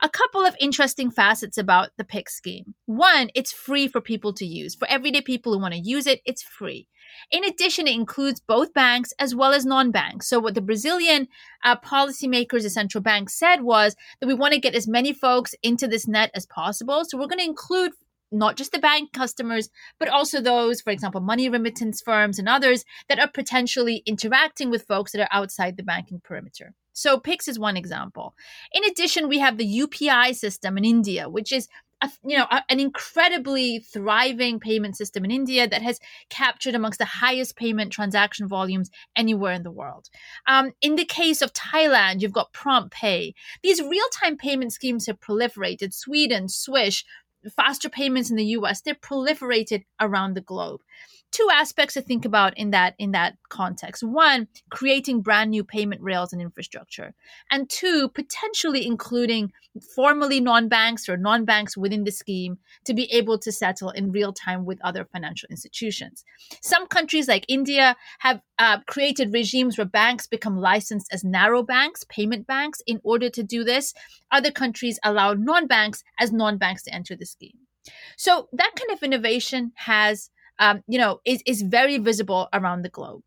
[0.00, 2.74] a couple of interesting facets about the PIX scheme.
[2.86, 4.74] One, it's free for people to use.
[4.74, 6.86] For everyday people who want to use it, it's free.
[7.30, 10.28] In addition, it includes both banks as well as non banks.
[10.28, 11.26] So, what the Brazilian
[11.64, 15.54] uh, policymakers, the central bank, said was that we want to get as many folks
[15.62, 17.04] into this net as possible.
[17.04, 17.92] So, we're going to include
[18.30, 22.84] not just the bank customers, but also those, for example, money remittance firms and others
[23.08, 26.74] that are potentially interacting with folks that are outside the banking perimeter.
[26.98, 28.34] So Pix is one example.
[28.72, 31.68] In addition, we have the UPI system in India, which is
[32.02, 36.98] a, you know a, an incredibly thriving payment system in India that has captured amongst
[36.98, 40.08] the highest payment transaction volumes anywhere in the world.
[40.48, 43.34] Um, in the case of Thailand, you've got Prompt Pay.
[43.62, 45.94] These real-time payment schemes have proliferated.
[45.94, 47.04] Sweden, Swish,
[47.54, 50.80] faster payments in the US, they're proliferated around the globe.
[51.30, 54.02] Two aspects to think about in that in that context.
[54.02, 57.14] One, creating brand new payment rails and infrastructure,
[57.50, 59.52] and two, potentially including
[59.94, 64.64] formerly non-banks or non-banks within the scheme to be able to settle in real time
[64.64, 66.24] with other financial institutions.
[66.62, 72.04] Some countries like India have uh, created regimes where banks become licensed as narrow banks,
[72.08, 73.94] payment banks, in order to do this.
[74.30, 77.58] Other countries allow non-banks as non-banks to enter the scheme.
[78.16, 82.88] So that kind of innovation has, um, you know, is, is very visible around the
[82.88, 83.22] globe.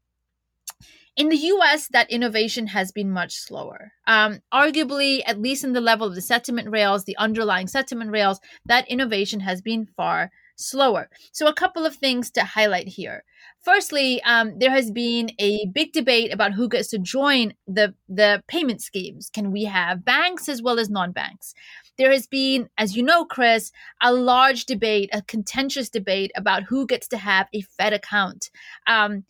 [1.18, 3.92] In the US, that innovation has been much slower.
[4.08, 8.40] Um, arguably, at least in the level of the settlement rails, the underlying settlement rails,
[8.66, 11.10] that innovation has been far slower.
[11.34, 13.24] So, a couple of things to highlight here.
[13.62, 18.42] Firstly, um, there has been a big debate about who gets to join the, the
[18.48, 19.30] payment schemes.
[19.30, 21.54] Can we have banks as well as non banks?
[22.02, 26.88] There has been, as you know, Chris, a large debate, a contentious debate about who
[26.88, 28.50] gets to have a Fed account.
[28.88, 29.24] Um,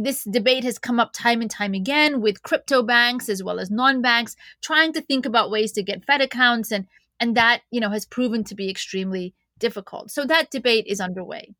[0.00, 3.70] this debate has come up time and time again with crypto banks as well as
[3.70, 6.86] non-banks trying to think about ways to get Fed accounts, and
[7.20, 10.10] and that you know has proven to be extremely difficult.
[10.10, 11.54] So that debate is underway.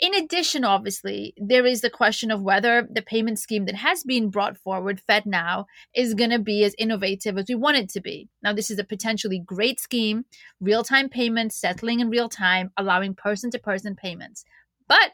[0.00, 4.28] In addition, obviously, there is the question of whether the payment scheme that has been
[4.28, 8.28] brought forward, FedNow, is going to be as innovative as we want it to be.
[8.42, 10.24] Now, this is a potentially great scheme,
[10.60, 14.44] real time payments, settling in real time, allowing person to person payments.
[14.88, 15.12] But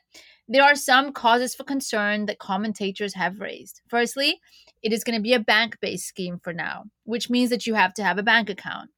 [0.48, 3.82] there are some causes for concern that commentators have raised.
[3.88, 4.40] Firstly,
[4.82, 7.74] it is going to be a bank based scheme for now, which means that you
[7.74, 8.90] have to have a bank account.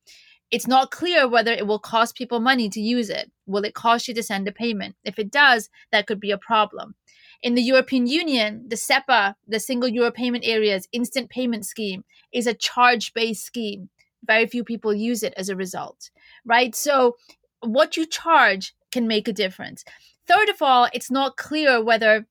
[0.52, 3.32] It's not clear whether it will cost people money to use it.
[3.46, 4.96] Will it cost you to send a payment?
[5.02, 6.94] If it does, that could be a problem.
[7.42, 12.46] In the European Union, the SEPA, the Single Euro Payment Areas Instant Payment Scheme, is
[12.46, 13.88] a charge based scheme.
[14.24, 16.10] Very few people use it as a result,
[16.44, 16.74] right?
[16.76, 17.16] So,
[17.60, 19.84] what you charge can make a difference.
[20.28, 22.26] Third of all, it's not clear whether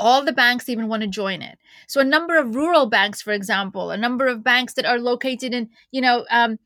[0.00, 1.58] all the banks even want to join it.
[1.86, 5.52] So a number of rural banks, for example, a number of banks that are located
[5.52, 6.58] in, you know, um,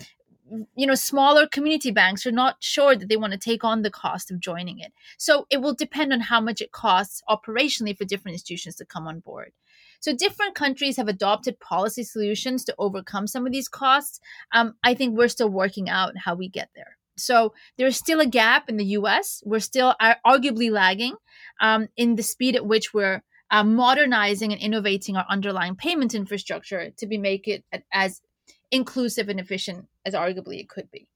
[0.74, 3.90] you know smaller community banks are not sure that they want to take on the
[3.90, 4.92] cost of joining it.
[5.18, 9.06] So it will depend on how much it costs operationally for different institutions to come
[9.06, 9.52] on board.
[10.00, 14.20] So different countries have adopted policy solutions to overcome some of these costs.
[14.52, 16.96] Um, i think we're still working out how we get there.
[17.16, 19.94] So there's still a gap in the us we're still
[20.26, 21.16] arguably lagging
[21.60, 26.90] um, in the speed at which we're uh, modernizing and innovating our underlying payment infrastructure
[26.96, 28.20] to be make it as
[28.74, 31.08] inclusive and efficient as arguably it could be.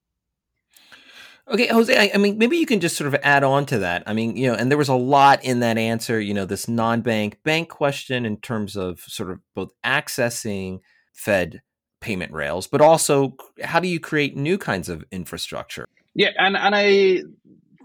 [1.51, 4.03] Okay, Jose, I, I, mean, maybe you can just sort of add on to that.
[4.07, 6.69] I mean, you know, and there was a lot in that answer, you know, this
[6.69, 10.81] non bank bank question in terms of sort of both accessing
[11.15, 11.63] Fed
[12.01, 15.87] payment rails, but also how do you create new kinds of infrastructure?
[16.15, 17.23] Yeah, and, and I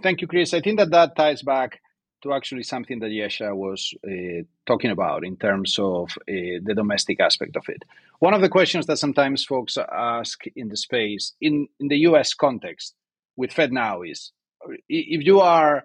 [0.03, 0.53] thank you, Chris.
[0.53, 1.79] I think that that ties back
[2.23, 7.19] to actually something that Yesha was uh, talking about in terms of uh, the domestic
[7.19, 7.83] aspect of it.
[8.19, 12.33] One of the questions that sometimes folks ask in the space, in, in the US
[12.33, 12.95] context
[13.35, 14.31] with FedNow, is
[14.89, 15.83] if you are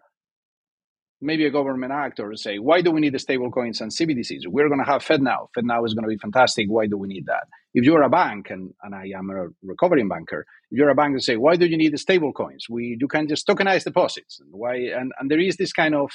[1.20, 4.46] maybe a government actor, say, why do we need the stable coins and CBDCs?
[4.46, 5.48] We're going to have FedNow.
[5.56, 6.68] FedNow is going to be fantastic.
[6.68, 7.48] Why do we need that?
[7.78, 11.12] If you're a bank, and, and I am a recovering banker, if you're a bank
[11.12, 12.66] and say, why do you need the stable coins?
[12.68, 14.40] We, you can just tokenize deposits.
[14.40, 16.10] And, why, and, and there is this kind of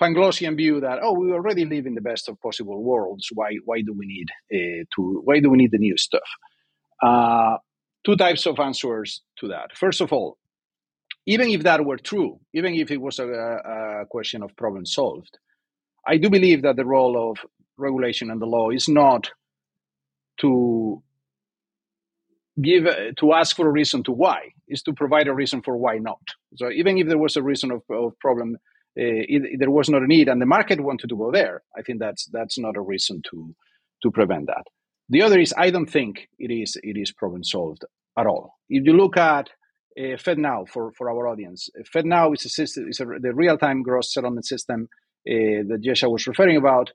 [0.00, 3.80] Panglossian view that oh we already live in the best of possible worlds why why
[3.82, 6.28] do we need uh, to why do we need the new stuff
[7.02, 7.56] uh,
[8.06, 10.38] two types of answers to that first of all
[11.26, 15.38] even if that were true even if it was a, a question of problem solved
[16.06, 17.38] i do believe that the role of
[17.76, 19.32] regulation and the law is not
[20.40, 21.02] to
[22.62, 22.84] give
[23.18, 26.20] to ask for a reason to why is to provide a reason for why not
[26.56, 28.56] so even if there was a reason of, of problem
[28.98, 31.82] uh, it, there was not a need and the market wanted to go there, I
[31.82, 33.54] think that's that's not a reason to
[34.02, 34.64] to prevent that.
[35.08, 37.84] The other is I don't think it is it is problem solved
[38.18, 38.54] at all.
[38.68, 39.50] If you look at
[39.96, 43.82] uh, FedNow for, for our audience, FedNow is a system, is a, the real time
[43.82, 44.88] gross settlement system
[45.28, 46.90] uh, that Yesha was referring about,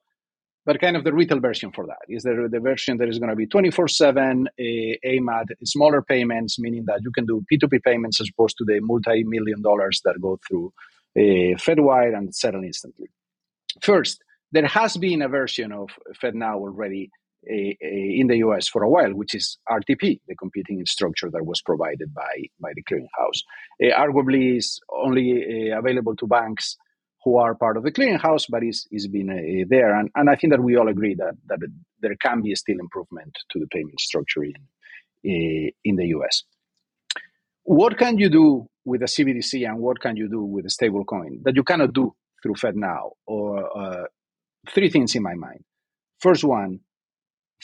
[0.65, 3.29] but kind of the retail version for that is the, the version that is going
[3.29, 4.63] to be 24 7 uh,
[5.03, 8.79] aim at smaller payments, meaning that you can do P2P payments as opposed to the
[8.81, 10.73] multi million dollars that go through
[11.17, 13.07] uh, FedWire and settle instantly.
[13.81, 15.89] First, there has been a version of
[16.21, 17.09] FedNow already
[17.49, 21.61] uh, in the US for a while, which is RTP, the competing structure that was
[21.61, 23.41] provided by, by the clearinghouse.
[23.81, 26.77] Arguably, is only available to banks
[27.23, 29.97] who are part of the clearinghouse, but is is been uh, there.
[29.97, 31.59] And, and I think that we all agree that, that
[32.01, 36.43] there can be still improvement to the payment structure in, uh, in the US.
[37.63, 41.05] What can you do with a CBDC and what can you do with a stable
[41.05, 44.05] coin that you cannot do through FedNow, or uh,
[44.69, 45.63] three things in my mind.
[46.19, 46.81] First one,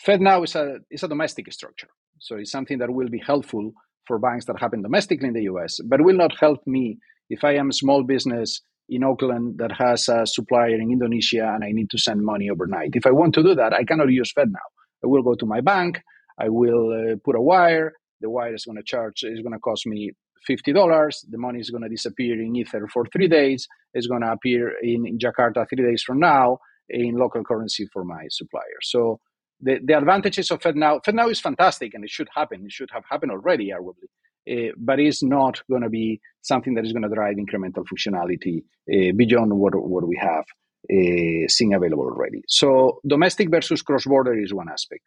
[0.06, 3.74] FedNow is a is a domestic structure, so it's something that will be helpful
[4.08, 6.98] for banks that happen domestically in the U.S., but will not help me
[7.30, 11.63] if I am a small business in Auckland that has a supplier in Indonesia and
[11.63, 12.91] I need to send money overnight.
[12.93, 14.67] If I want to do that, I cannot use FedNow.
[15.04, 16.02] I will go to my bank.
[16.39, 17.93] I will uh, put a wire.
[18.21, 19.23] The wire is going to charge.
[19.23, 20.12] is going to cost me
[20.45, 21.25] fifty dollars.
[21.30, 23.67] The money is going to disappear in Ether for three days.
[23.93, 26.58] It's going to appear in, in Jakarta three days from now
[26.89, 28.80] in local currency for my supplier.
[28.82, 29.19] So
[29.62, 32.65] the, the advantages of FedNow, FedNow is fantastic and it should happen.
[32.65, 34.10] It should have happened already, arguably.
[34.50, 38.64] Uh, but it's not going to be something that is going to drive incremental functionality
[38.92, 40.46] uh, beyond what, what we have
[40.92, 42.42] uh, seen available already.
[42.48, 45.04] So domestic versus cross-border is one aspect.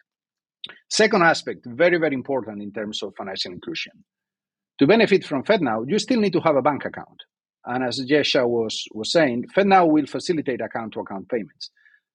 [0.88, 3.92] Second aspect, very, very important in terms of financial inclusion.
[4.78, 7.22] To benefit from FedNow, you still need to have a bank account.
[7.64, 11.70] And as Yesha was, was saying, FedNow will facilitate account-to-account payments.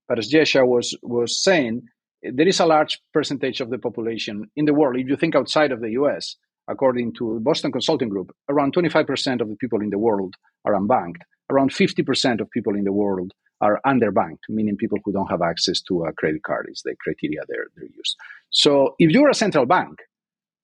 [0.08, 1.84] But as Yesha was, was saying,
[2.22, 5.72] there is a large percentage of the population in the world, if you think outside
[5.72, 6.36] of the US,
[6.67, 11.21] according to Boston Consulting Group, around 25% of the people in the world are unbanked.
[11.49, 15.82] Around 50% of people in the world are underbanked, meaning people who don't have access
[15.82, 18.15] to a credit card is the criteria they're, they're used.
[18.49, 19.99] So if you're a central bank,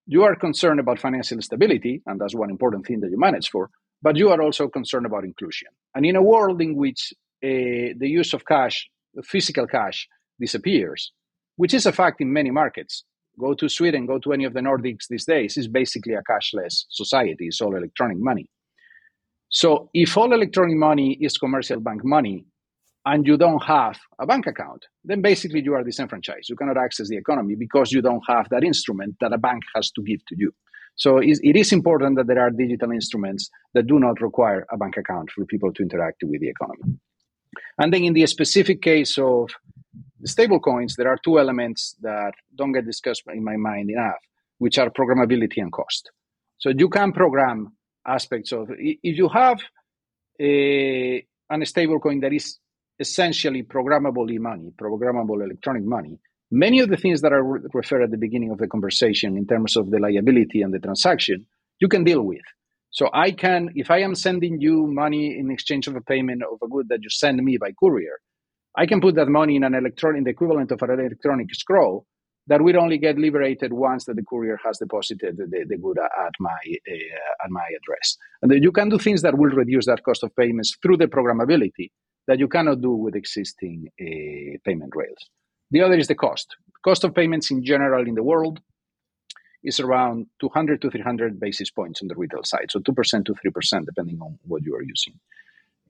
[0.06, 3.70] you are concerned about financial stability, and that's one important thing that you manage for,
[4.02, 5.70] but you are also concerned about inclusion.
[5.96, 7.14] And in a world in which
[7.44, 8.90] uh, the use of cash,
[9.24, 10.08] physical cash,
[10.40, 11.14] disappears,
[11.56, 13.06] which is a fact in many markets,
[13.40, 16.86] Go to Sweden, go to any of the Nordics these days, it's basically a cashless
[16.90, 17.48] society.
[17.48, 18.48] It's all electronic money.
[19.50, 22.46] So if all electronic money is commercial bank money
[23.06, 26.50] and you don't have a bank account, then basically you are disenfranchised.
[26.50, 29.92] You cannot access the economy because you don't have that instrument that a bank has
[29.92, 30.54] to give to you.
[30.96, 34.96] So it is important that there are digital instruments that do not require a bank
[34.98, 37.00] account for people to interact with the economy.
[37.78, 39.50] And then in the specific case of
[40.24, 44.22] the stable coins, there are two elements that don't get discussed in my mind enough,
[44.58, 46.12] which are programmability and cost.
[46.60, 47.74] So you can program
[48.08, 49.60] aspects of if you have
[50.40, 52.58] a an stable coin that is
[53.00, 56.18] essentially programmable e-money, programmable electronic money,
[56.50, 59.76] many of the things that are referred at the beginning of the conversation in terms
[59.76, 61.46] of the liability and the transaction,
[61.80, 62.46] you can deal with.
[62.92, 66.60] So I can, if I am sending you money in exchange of a payment of
[66.64, 68.20] a good that you send me by courier,
[68.76, 72.06] I can put that money in an electronic, the equivalent of an electronic escrow
[72.48, 76.34] that will only get liberated once that the courier has deposited the, the good at
[76.40, 78.18] my uh, at my address.
[78.42, 81.92] And you can do things that will reduce that cost of payments through the programmability
[82.28, 85.30] that you cannot do with existing uh, payment rails.
[85.72, 86.56] The other is the cost.
[86.84, 88.60] Cost of payments in general in the world
[89.64, 93.86] is around 200 to 300 basis points on the retail side, so 2% to 3%
[93.86, 95.14] depending on what you are using.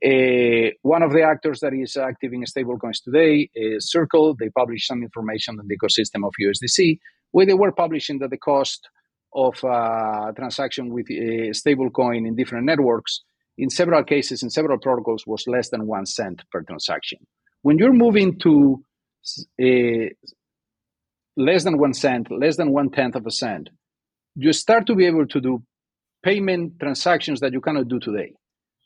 [0.04, 4.36] Uh, one of the actors that is active in stablecoins today is Circle.
[4.38, 6.98] They published some information on the ecosystem of USDC,
[7.30, 8.86] where they were publishing that the cost
[9.34, 13.22] of a uh, transaction with a stablecoin in different networks,
[13.56, 17.20] in several cases, in several protocols, was less than one cent per transaction.
[17.62, 18.84] When you're moving to
[19.58, 20.10] uh,
[21.34, 23.70] less than one cent, less than one tenth of a cent,
[24.36, 25.62] you start to be able to do
[26.22, 28.34] payment transactions that you cannot do today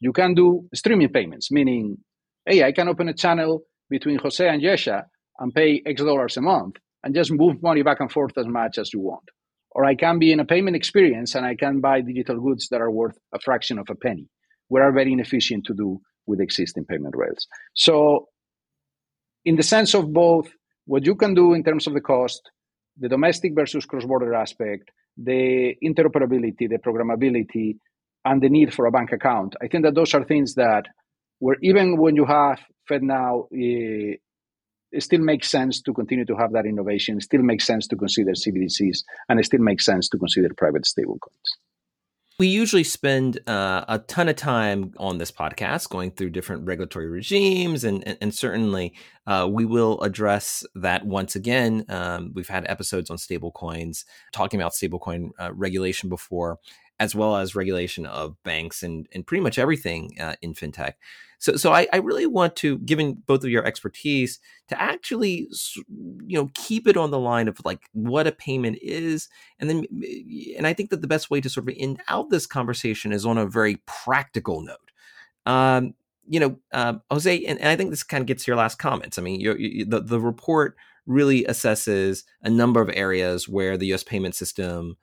[0.00, 1.98] you can do streaming payments, meaning,
[2.46, 5.04] hey, I can open a channel between Jose and Yesha
[5.38, 8.78] and pay X dollars a month and just move money back and forth as much
[8.78, 9.28] as you want.
[9.70, 12.80] Or I can be in a payment experience and I can buy digital goods that
[12.80, 14.28] are worth a fraction of a penny.
[14.68, 17.46] We are very inefficient to do with existing payment rails.
[17.74, 18.28] So,
[19.44, 20.48] in the sense of both
[20.84, 22.42] what you can do in terms of the cost,
[22.98, 27.76] the domestic versus cross border aspect, the interoperability, the programmability,
[28.24, 29.56] and the need for a bank account.
[29.62, 30.86] I think that those are things that
[31.38, 34.16] where even when you have FedNow, eh,
[34.90, 37.18] it still makes sense to continue to have that innovation.
[37.18, 40.84] It still makes sense to consider CBDCs, and it still makes sense to consider private
[40.84, 41.58] stablecoins.
[42.38, 47.08] We usually spend uh, a ton of time on this podcast going through different regulatory
[47.08, 48.94] regimes, and, and, and certainly
[49.26, 51.84] uh, we will address that once again.
[51.88, 56.60] Um, we've had episodes on stablecoins, talking about stablecoin uh, regulation before
[57.00, 60.94] as well as regulation of banks and, and pretty much everything uh, in fintech.
[61.40, 65.48] So, so I, I, really want to, given both of your expertise, to actually,
[65.88, 69.28] you know, keep it on the line of like what a payment is,
[69.60, 69.86] and then,
[70.56, 73.24] and I think that the best way to sort of end out this conversation is
[73.24, 74.90] on a very practical note.
[75.46, 75.94] Um,
[76.28, 78.78] you know, uh, Jose, and, and, I think this kind of gets to your last
[78.78, 79.16] comments.
[79.16, 80.76] I mean, you, you, the the report
[81.06, 84.02] really assesses a number of areas where the U.S.
[84.02, 84.96] payment system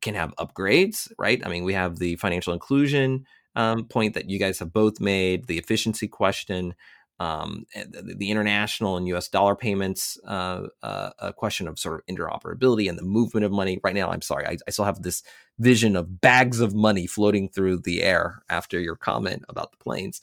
[0.00, 1.44] can have upgrades, right?
[1.44, 5.46] I mean, we have the financial inclusion um, point that you guys have both made,
[5.46, 6.74] the efficiency question,
[7.20, 9.28] um, the, the, international and U.S.
[9.28, 13.80] dollar payments, uh, uh, a question of sort of interoperability and the movement of money.
[13.82, 15.24] Right now, I'm sorry, I, I, still have this
[15.58, 20.20] vision of bags of money floating through the air after your comment about the planes.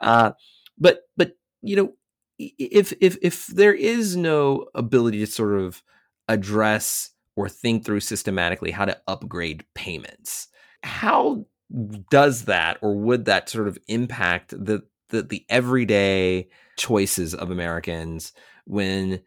[0.00, 0.32] Uh,
[0.78, 1.92] but but you know,
[2.38, 5.82] if if if there is no ability to sort of
[6.28, 10.48] address or think through systematically how to upgrade payments,
[10.82, 11.46] how
[12.10, 18.32] does that or would that sort of impact the the, the everyday choices of Americans
[18.64, 19.20] when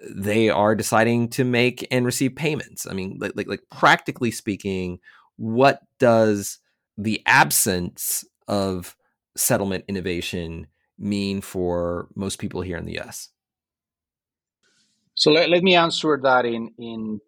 [0.00, 2.86] they are deciding to make and receive payments.
[2.88, 4.98] I mean, like, like, like practically speaking,
[5.36, 6.58] what does
[6.96, 8.96] the absence of
[9.36, 10.66] settlement innovation
[10.98, 13.28] mean for most people here in the US?
[15.14, 17.20] So let, let me answer that in, in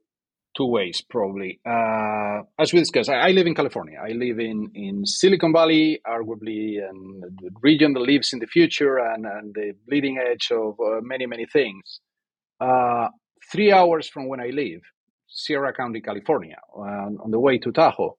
[0.61, 1.59] two ways, probably.
[1.65, 3.99] Uh, as we discussed, I, I, live in California.
[3.99, 8.99] I live in, in Silicon Valley, arguably and the region that lives in the future
[8.99, 12.01] and, and the bleeding edge of uh, many, many things.
[12.61, 13.09] Uh,
[13.51, 14.83] three hours from when I live,
[15.29, 18.19] Sierra County, California, on the way to Tahoe,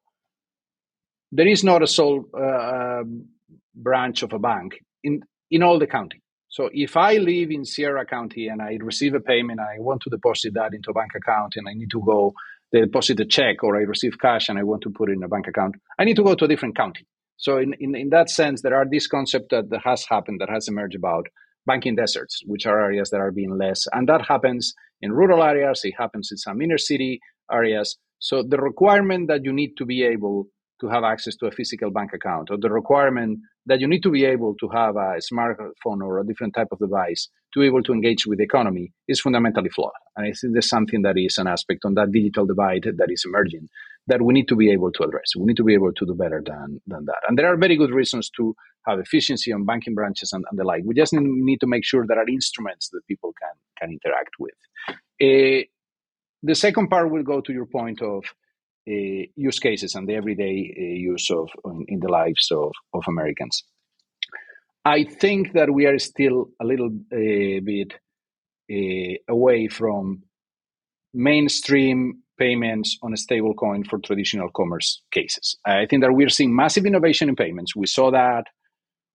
[1.31, 3.27] there is not a sole uh, um,
[3.75, 5.21] branch of a bank in,
[5.51, 6.21] in all the county.
[6.51, 10.09] So if I live in Sierra County and I receive a payment, I want to
[10.09, 12.33] deposit that into a bank account and I need to go
[12.73, 15.29] deposit a check or I receive cash and I want to put it in a
[15.29, 17.07] bank account, I need to go to a different county.
[17.37, 20.49] So in, in, in that sense, there are this concept that, that has happened, that
[20.49, 21.27] has emerged about
[21.65, 23.85] banking deserts, which are areas that are being less.
[23.93, 27.97] And that happens in rural areas, it happens in some inner city areas.
[28.19, 30.47] So the requirement that you need to be able
[30.81, 34.11] to have access to a physical bank account or the requirement that you need to
[34.11, 37.83] be able to have a smartphone or a different type of device to be able
[37.83, 39.91] to engage with the economy is fundamentally flawed.
[40.15, 43.23] And I think there's something that is an aspect on that digital divide that is
[43.25, 43.69] emerging
[44.07, 45.35] that we need to be able to address.
[45.37, 47.21] We need to be able to do better than, than that.
[47.27, 48.55] And there are very good reasons to
[48.87, 50.81] have efficiency on banking branches and, and the like.
[50.85, 54.53] We just need to make sure there are instruments that people can, can interact with.
[54.89, 55.67] Uh,
[56.43, 58.23] the second part will go to your point of
[58.85, 63.63] use cases and the everyday uh, use of in, in, the lives of, of Americans.
[64.83, 67.93] I think that we are still a little uh, bit
[69.29, 70.23] away from
[71.13, 75.57] mainstream payments on a stable coin for traditional commerce cases.
[75.65, 77.75] I think that we're seeing massive innovation in payments.
[77.75, 78.45] We saw that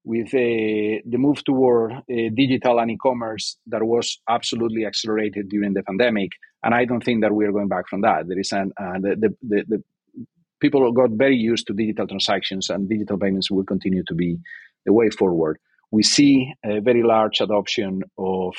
[0.06, 2.00] with uh, the move toward uh,
[2.34, 6.30] digital and e-commerce that was absolutely accelerated during the pandemic
[6.66, 8.26] and I don't think that we are going back from that.
[8.26, 9.82] There is an uh, the, the, the, the
[10.60, 14.38] people got very used to digital transactions, and digital payments will continue to be
[14.84, 15.58] the way forward.
[15.92, 18.54] We see a very large adoption of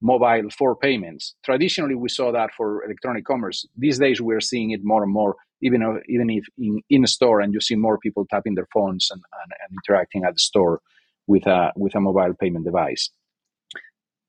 [0.00, 1.34] mobile for payments.
[1.44, 3.66] Traditionally, we saw that for electronic commerce.
[3.76, 7.08] These days, we're seeing it more and more, even if, even if in, in a
[7.08, 10.38] store, and you see more people tapping their phones and, and, and interacting at the
[10.38, 10.80] store
[11.26, 13.10] with a with a mobile payment device.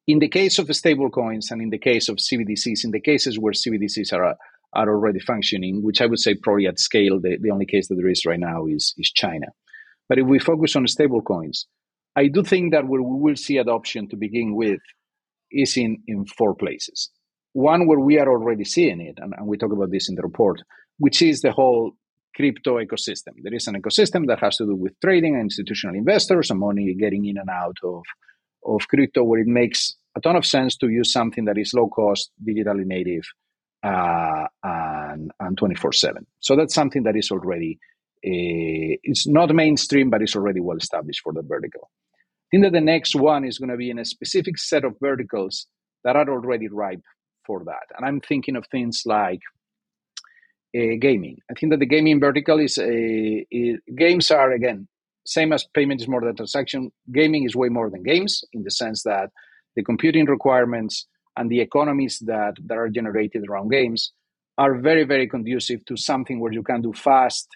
[0.08, 3.54] In the case of stablecoins and in the case of CBDCs, in the cases where
[3.54, 4.36] CBDCs are
[4.74, 7.96] are already functioning, which I would say probably at scale, the, the only case that
[7.96, 9.48] there is right now is, is China.
[10.08, 11.66] But if we focus on stablecoins,
[12.16, 14.82] I do think that where we will see adoption to begin with
[15.52, 17.10] is in, in four places.
[17.54, 20.22] One where we are already seeing it, and, and we talk about this in the
[20.22, 20.62] report,
[21.00, 21.93] which is the whole
[22.36, 23.34] crypto ecosystem.
[23.41, 26.93] There is an ecosystem that has to do with trading and institutional investors and money
[26.93, 28.04] getting in and out of,
[28.66, 31.88] of crypto where it makes a ton of sense to use something that is low
[31.88, 33.24] cost, digitally native,
[33.84, 36.26] uh, and, and 24-7.
[36.39, 37.80] So that's something that is already,
[38.26, 41.89] uh, it's not mainstream, but it's already well established for the vertical.
[41.91, 44.95] I think that the next one is going to be in a specific set of
[45.02, 45.68] verticals
[46.04, 47.04] that are already ripe
[47.45, 47.95] for that.
[47.95, 49.39] And I'm thinking of things like
[50.76, 51.38] uh, gaming.
[51.50, 53.46] I think that the gaming vertical is, a,
[53.96, 54.88] games are, again,
[55.26, 56.92] same as payment is more than transaction.
[57.12, 59.30] Gaming is way more than games in the sense that
[59.76, 61.06] the computing requirements
[61.38, 64.12] and the economies that, that are generated around games
[64.58, 67.48] are very, very conducive to something where you can do fast,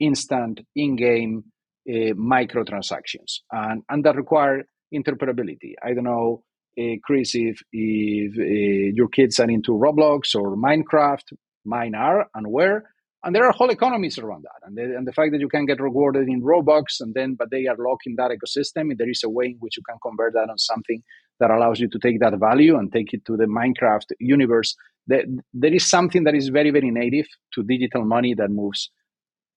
[0.00, 1.44] instant, in-game
[1.88, 4.64] uh, microtransactions, and, and that require
[4.94, 5.74] interoperability.
[5.82, 6.42] I don't know,
[6.80, 11.32] uh, Chris, if, if uh, your kids are into Roblox or Minecraft,
[11.66, 12.84] mine are, and where,
[13.26, 14.66] and there are whole economies around that.
[14.66, 17.50] And the, and the fact that you can get rewarded in robux and then but
[17.50, 20.34] they are locked in that ecosystem there is a way in which you can convert
[20.34, 21.02] that on something
[21.40, 24.74] that allows you to take that value and take it to the minecraft universe.
[25.06, 28.90] There, there is something that is very very native to digital money that moves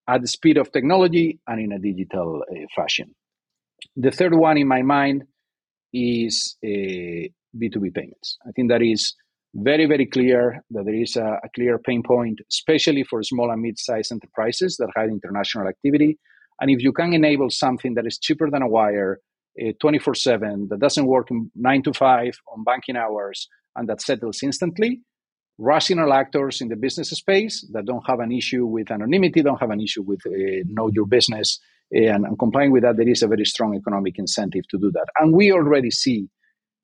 [0.07, 3.13] at the speed of technology and in a digital uh, fashion.
[3.95, 5.23] The third one in my mind
[5.93, 8.37] is uh, b2b payments.
[8.47, 9.15] I think that is
[9.53, 13.61] very, very clear that there is a, a clear pain point, especially for small and
[13.61, 16.19] mid-sized enterprises that have international activity.
[16.61, 19.19] And if you can enable something that is cheaper than a wire,
[19.81, 24.01] twenty four seven, that doesn't work in nine to five on banking hours, and that
[24.01, 25.01] settles instantly,
[25.57, 29.71] rational actors in the business space that don't have an issue with anonymity, don't have
[29.71, 31.59] an issue with uh, know your business,
[31.91, 35.07] and, and complying with that, there is a very strong economic incentive to do that.
[35.19, 36.29] And we already see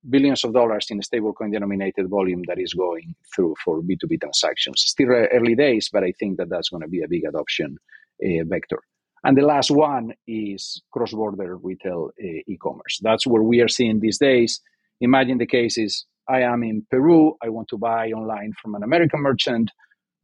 [0.10, 4.82] billions of dollars in stablecoin denominated volume that is going through for B2B transactions.
[4.82, 7.78] Still early days, but I think that that's going to be a big adoption
[8.24, 8.80] uh, vector.
[9.24, 13.00] And the last one is cross border retail uh, e commerce.
[13.02, 14.62] That's where we are seeing these days.
[15.02, 18.84] Imagine the case is I am in Peru, I want to buy online from an
[18.84, 19.72] American merchant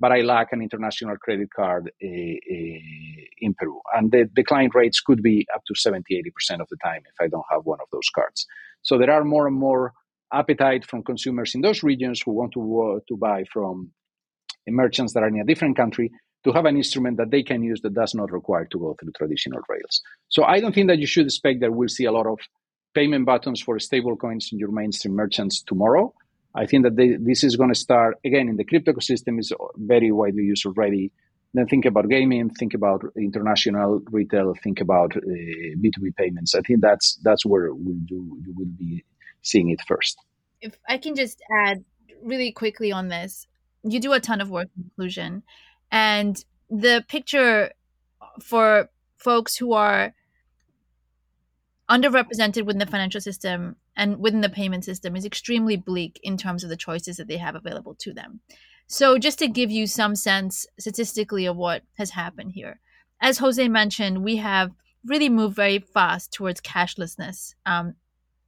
[0.01, 3.79] but I lack an international credit card uh, in Peru.
[3.93, 7.27] And the decline rates could be up to 70, 80% of the time if I
[7.27, 8.47] don't have one of those cards.
[8.81, 9.93] So there are more and more
[10.33, 13.91] appetite from consumers in those regions who want to, uh, to buy from
[14.67, 16.11] merchants that are in a different country
[16.43, 19.11] to have an instrument that they can use that does not require to go through
[19.11, 20.01] traditional rails.
[20.29, 22.39] So I don't think that you should expect that we'll see a lot of
[22.93, 26.13] payment buttons for stable coins in your mainstream merchants tomorrow.
[26.55, 29.53] I think that they, this is going to start again in the crypto ecosystem is
[29.77, 31.11] very widely used already.
[31.53, 35.21] Then think about gaming, think about international retail, think about uh,
[35.81, 36.55] B two B payments.
[36.55, 39.03] I think that's that's where we do you will be
[39.41, 40.17] seeing it first.
[40.61, 41.83] If I can just add
[42.23, 43.47] really quickly on this,
[43.83, 45.43] you do a ton of work in inclusion,
[45.91, 47.71] and the picture
[48.41, 50.13] for folks who are
[51.89, 56.63] underrepresented within the financial system and within the payment system is extremely bleak in terms
[56.63, 58.39] of the choices that they have available to them.
[58.91, 62.81] So, just to give you some sense statistically of what has happened here,
[63.21, 64.71] as Jose mentioned, we have
[65.05, 67.95] really moved very fast towards cashlessness um,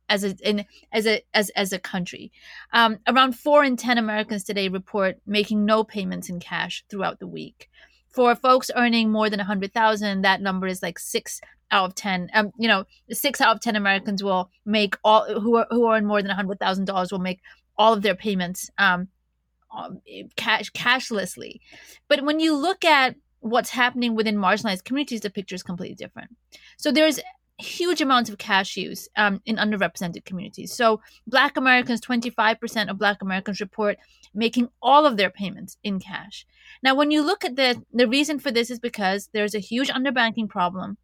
[0.10, 2.30] as a in, as a as as a country.
[2.74, 7.28] Um, around four in ten Americans today report making no payments in cash throughout the
[7.28, 7.70] week.
[8.10, 11.40] For folks earning more than a hundred thousand, that number is like six
[11.72, 15.56] out of 10 um, you know six out of 10 americans will make all who
[15.56, 17.40] are who earn more than a hundred thousand dollars will make
[17.78, 19.08] all of their payments um,
[20.36, 21.60] cash cashlessly.
[22.08, 26.36] But when you look at what's happening within marginalized communities the picture is completely different.
[26.78, 27.20] So there's
[27.60, 30.74] huge amounts of cash use um, in underrepresented communities.
[30.74, 33.98] So black americans 25% of black americans report
[34.34, 36.46] making all of their payments in cash.
[36.82, 39.90] Now when you look at the the reason for this is because there's a huge
[39.90, 40.98] underbanking problem.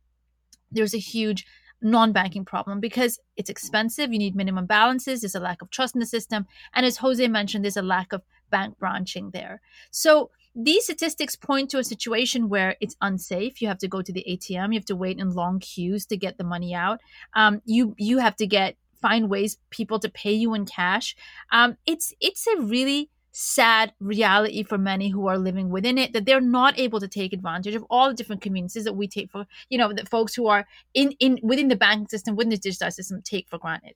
[0.72, 1.46] There's a huge
[1.82, 4.12] non-banking problem because it's expensive.
[4.12, 5.22] You need minimum balances.
[5.22, 6.46] There's a lack of trust in the system.
[6.74, 9.62] And as jose mentioned there's a lack of bank branching there.
[9.92, 13.62] So these statistics point to a situation where it's unsafe.
[13.62, 16.18] You have to go to the atm you have to wait in long queues to
[16.18, 17.00] get the money out.
[17.34, 21.16] Um, you you have to get find ways people to pay you in cash.
[21.52, 26.26] Um, it's it's a really sad reality for many who are living within it that
[26.26, 29.46] they're not able to take advantage of all the different communities that we take for
[29.70, 32.90] you know that folks who are in in within the banking system within the digital
[32.90, 33.94] system take for granted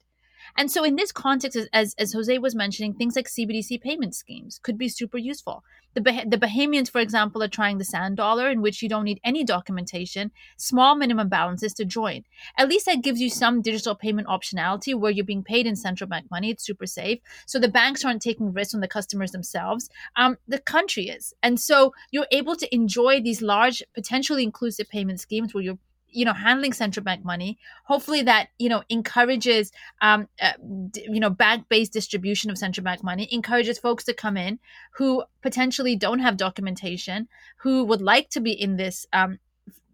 [0.56, 4.60] and so, in this context, as, as Jose was mentioning, things like CBDC payment schemes
[4.62, 5.64] could be super useful.
[5.96, 9.04] The, bah- the Bahamians, for example, are trying the sand dollar, in which you don't
[9.04, 12.24] need any documentation, small minimum balances to join.
[12.58, 16.10] At least that gives you some digital payment optionality where you're being paid in central
[16.10, 16.50] bank money.
[16.50, 17.20] It's super safe.
[17.46, 19.90] So the banks aren't taking risks on the customers themselves.
[20.16, 21.34] Um, the country is.
[21.42, 25.80] And so you're able to enjoy these large, potentially inclusive payment schemes where you're
[26.14, 30.54] you know handling central bank money hopefully that you know encourages um, uh,
[30.94, 34.60] you know bank based distribution of central bank money encourages folks to come in
[34.94, 39.40] who potentially don't have documentation who would like to be in this um,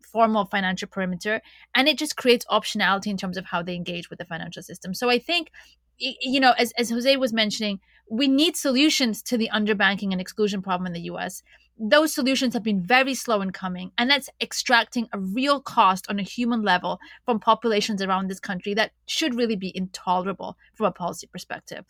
[0.02, 1.42] formal financial perimeter
[1.76, 4.94] and it just creates optionality in terms of how they engage with the financial system.
[4.94, 5.52] So i think
[6.00, 7.80] you know as, as jose was mentioning
[8.10, 11.44] we need solutions to the underbanking and exclusion problem in the us
[11.82, 16.20] those solutions have been very slow in coming and that's extracting a real cost on
[16.20, 20.92] a human level from populations around this country that should really be intolerable from a
[20.92, 21.86] policy perspective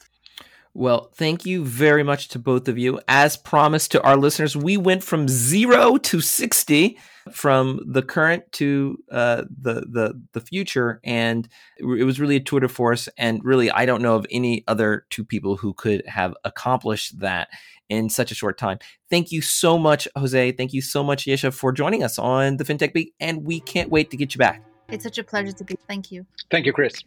[0.73, 2.99] well, thank you very much to both of you.
[3.07, 6.97] As promised to our listeners, we went from zero to 60,
[7.31, 10.99] from the current to uh, the, the, the future.
[11.03, 11.47] And
[11.77, 13.09] it was really a tour de force.
[13.17, 17.49] And really, I don't know of any other two people who could have accomplished that
[17.89, 18.77] in such a short time.
[19.09, 20.51] Thank you so much, Jose.
[20.51, 23.13] Thank you so much, Yesha, for joining us on the FinTech Beat.
[23.19, 24.63] And we can't wait to get you back.
[24.87, 25.75] It's such a pleasure to be.
[25.87, 26.25] Thank you.
[26.49, 27.03] Thank you, Chris.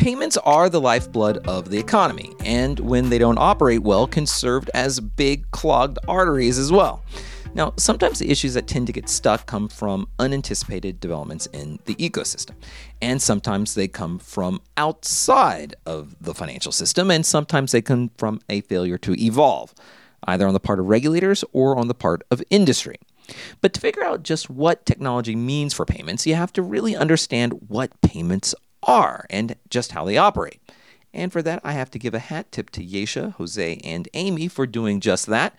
[0.00, 4.66] Payments are the lifeblood of the economy, and when they don't operate well, can serve
[4.72, 7.04] as big clogged arteries as well.
[7.52, 11.96] Now, sometimes the issues that tend to get stuck come from unanticipated developments in the
[11.96, 12.54] ecosystem,
[13.02, 18.40] and sometimes they come from outside of the financial system, and sometimes they come from
[18.48, 19.74] a failure to evolve.
[20.24, 22.96] either on the part of regulators or on the part of industry.
[23.60, 27.68] But to figure out just what technology means for payments, you have to really understand
[27.68, 30.60] what payments are and just how they operate.
[31.12, 34.48] And for that, I have to give a hat tip to Yesha, Jose, and Amy
[34.48, 35.56] for doing just that.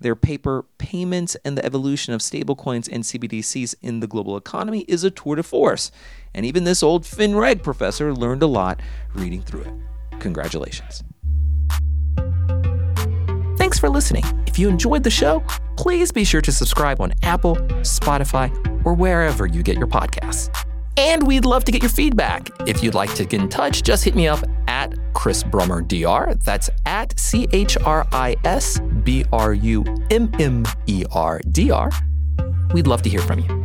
[0.00, 5.04] Their paper, Payments and the Evolution of Stablecoins and CBDCs in the Global Economy, is
[5.04, 5.90] a tour de force.
[6.34, 8.80] And even this old FinReg professor learned a lot
[9.14, 9.72] reading through it.
[10.20, 11.04] Congratulations.
[13.56, 14.24] Thanks for listening.
[14.46, 15.42] If you enjoyed the show,
[15.76, 18.50] please be sure to subscribe on Apple, Spotify,
[18.84, 20.63] or wherever you get your podcasts.
[20.96, 22.50] And we'd love to get your feedback.
[22.66, 26.34] If you'd like to get in touch, just hit me up at Chris Brummer DR.
[26.44, 31.70] That's at C H R I S B R U M M E R D
[31.70, 31.90] R.
[32.72, 33.63] We'd love to hear from you.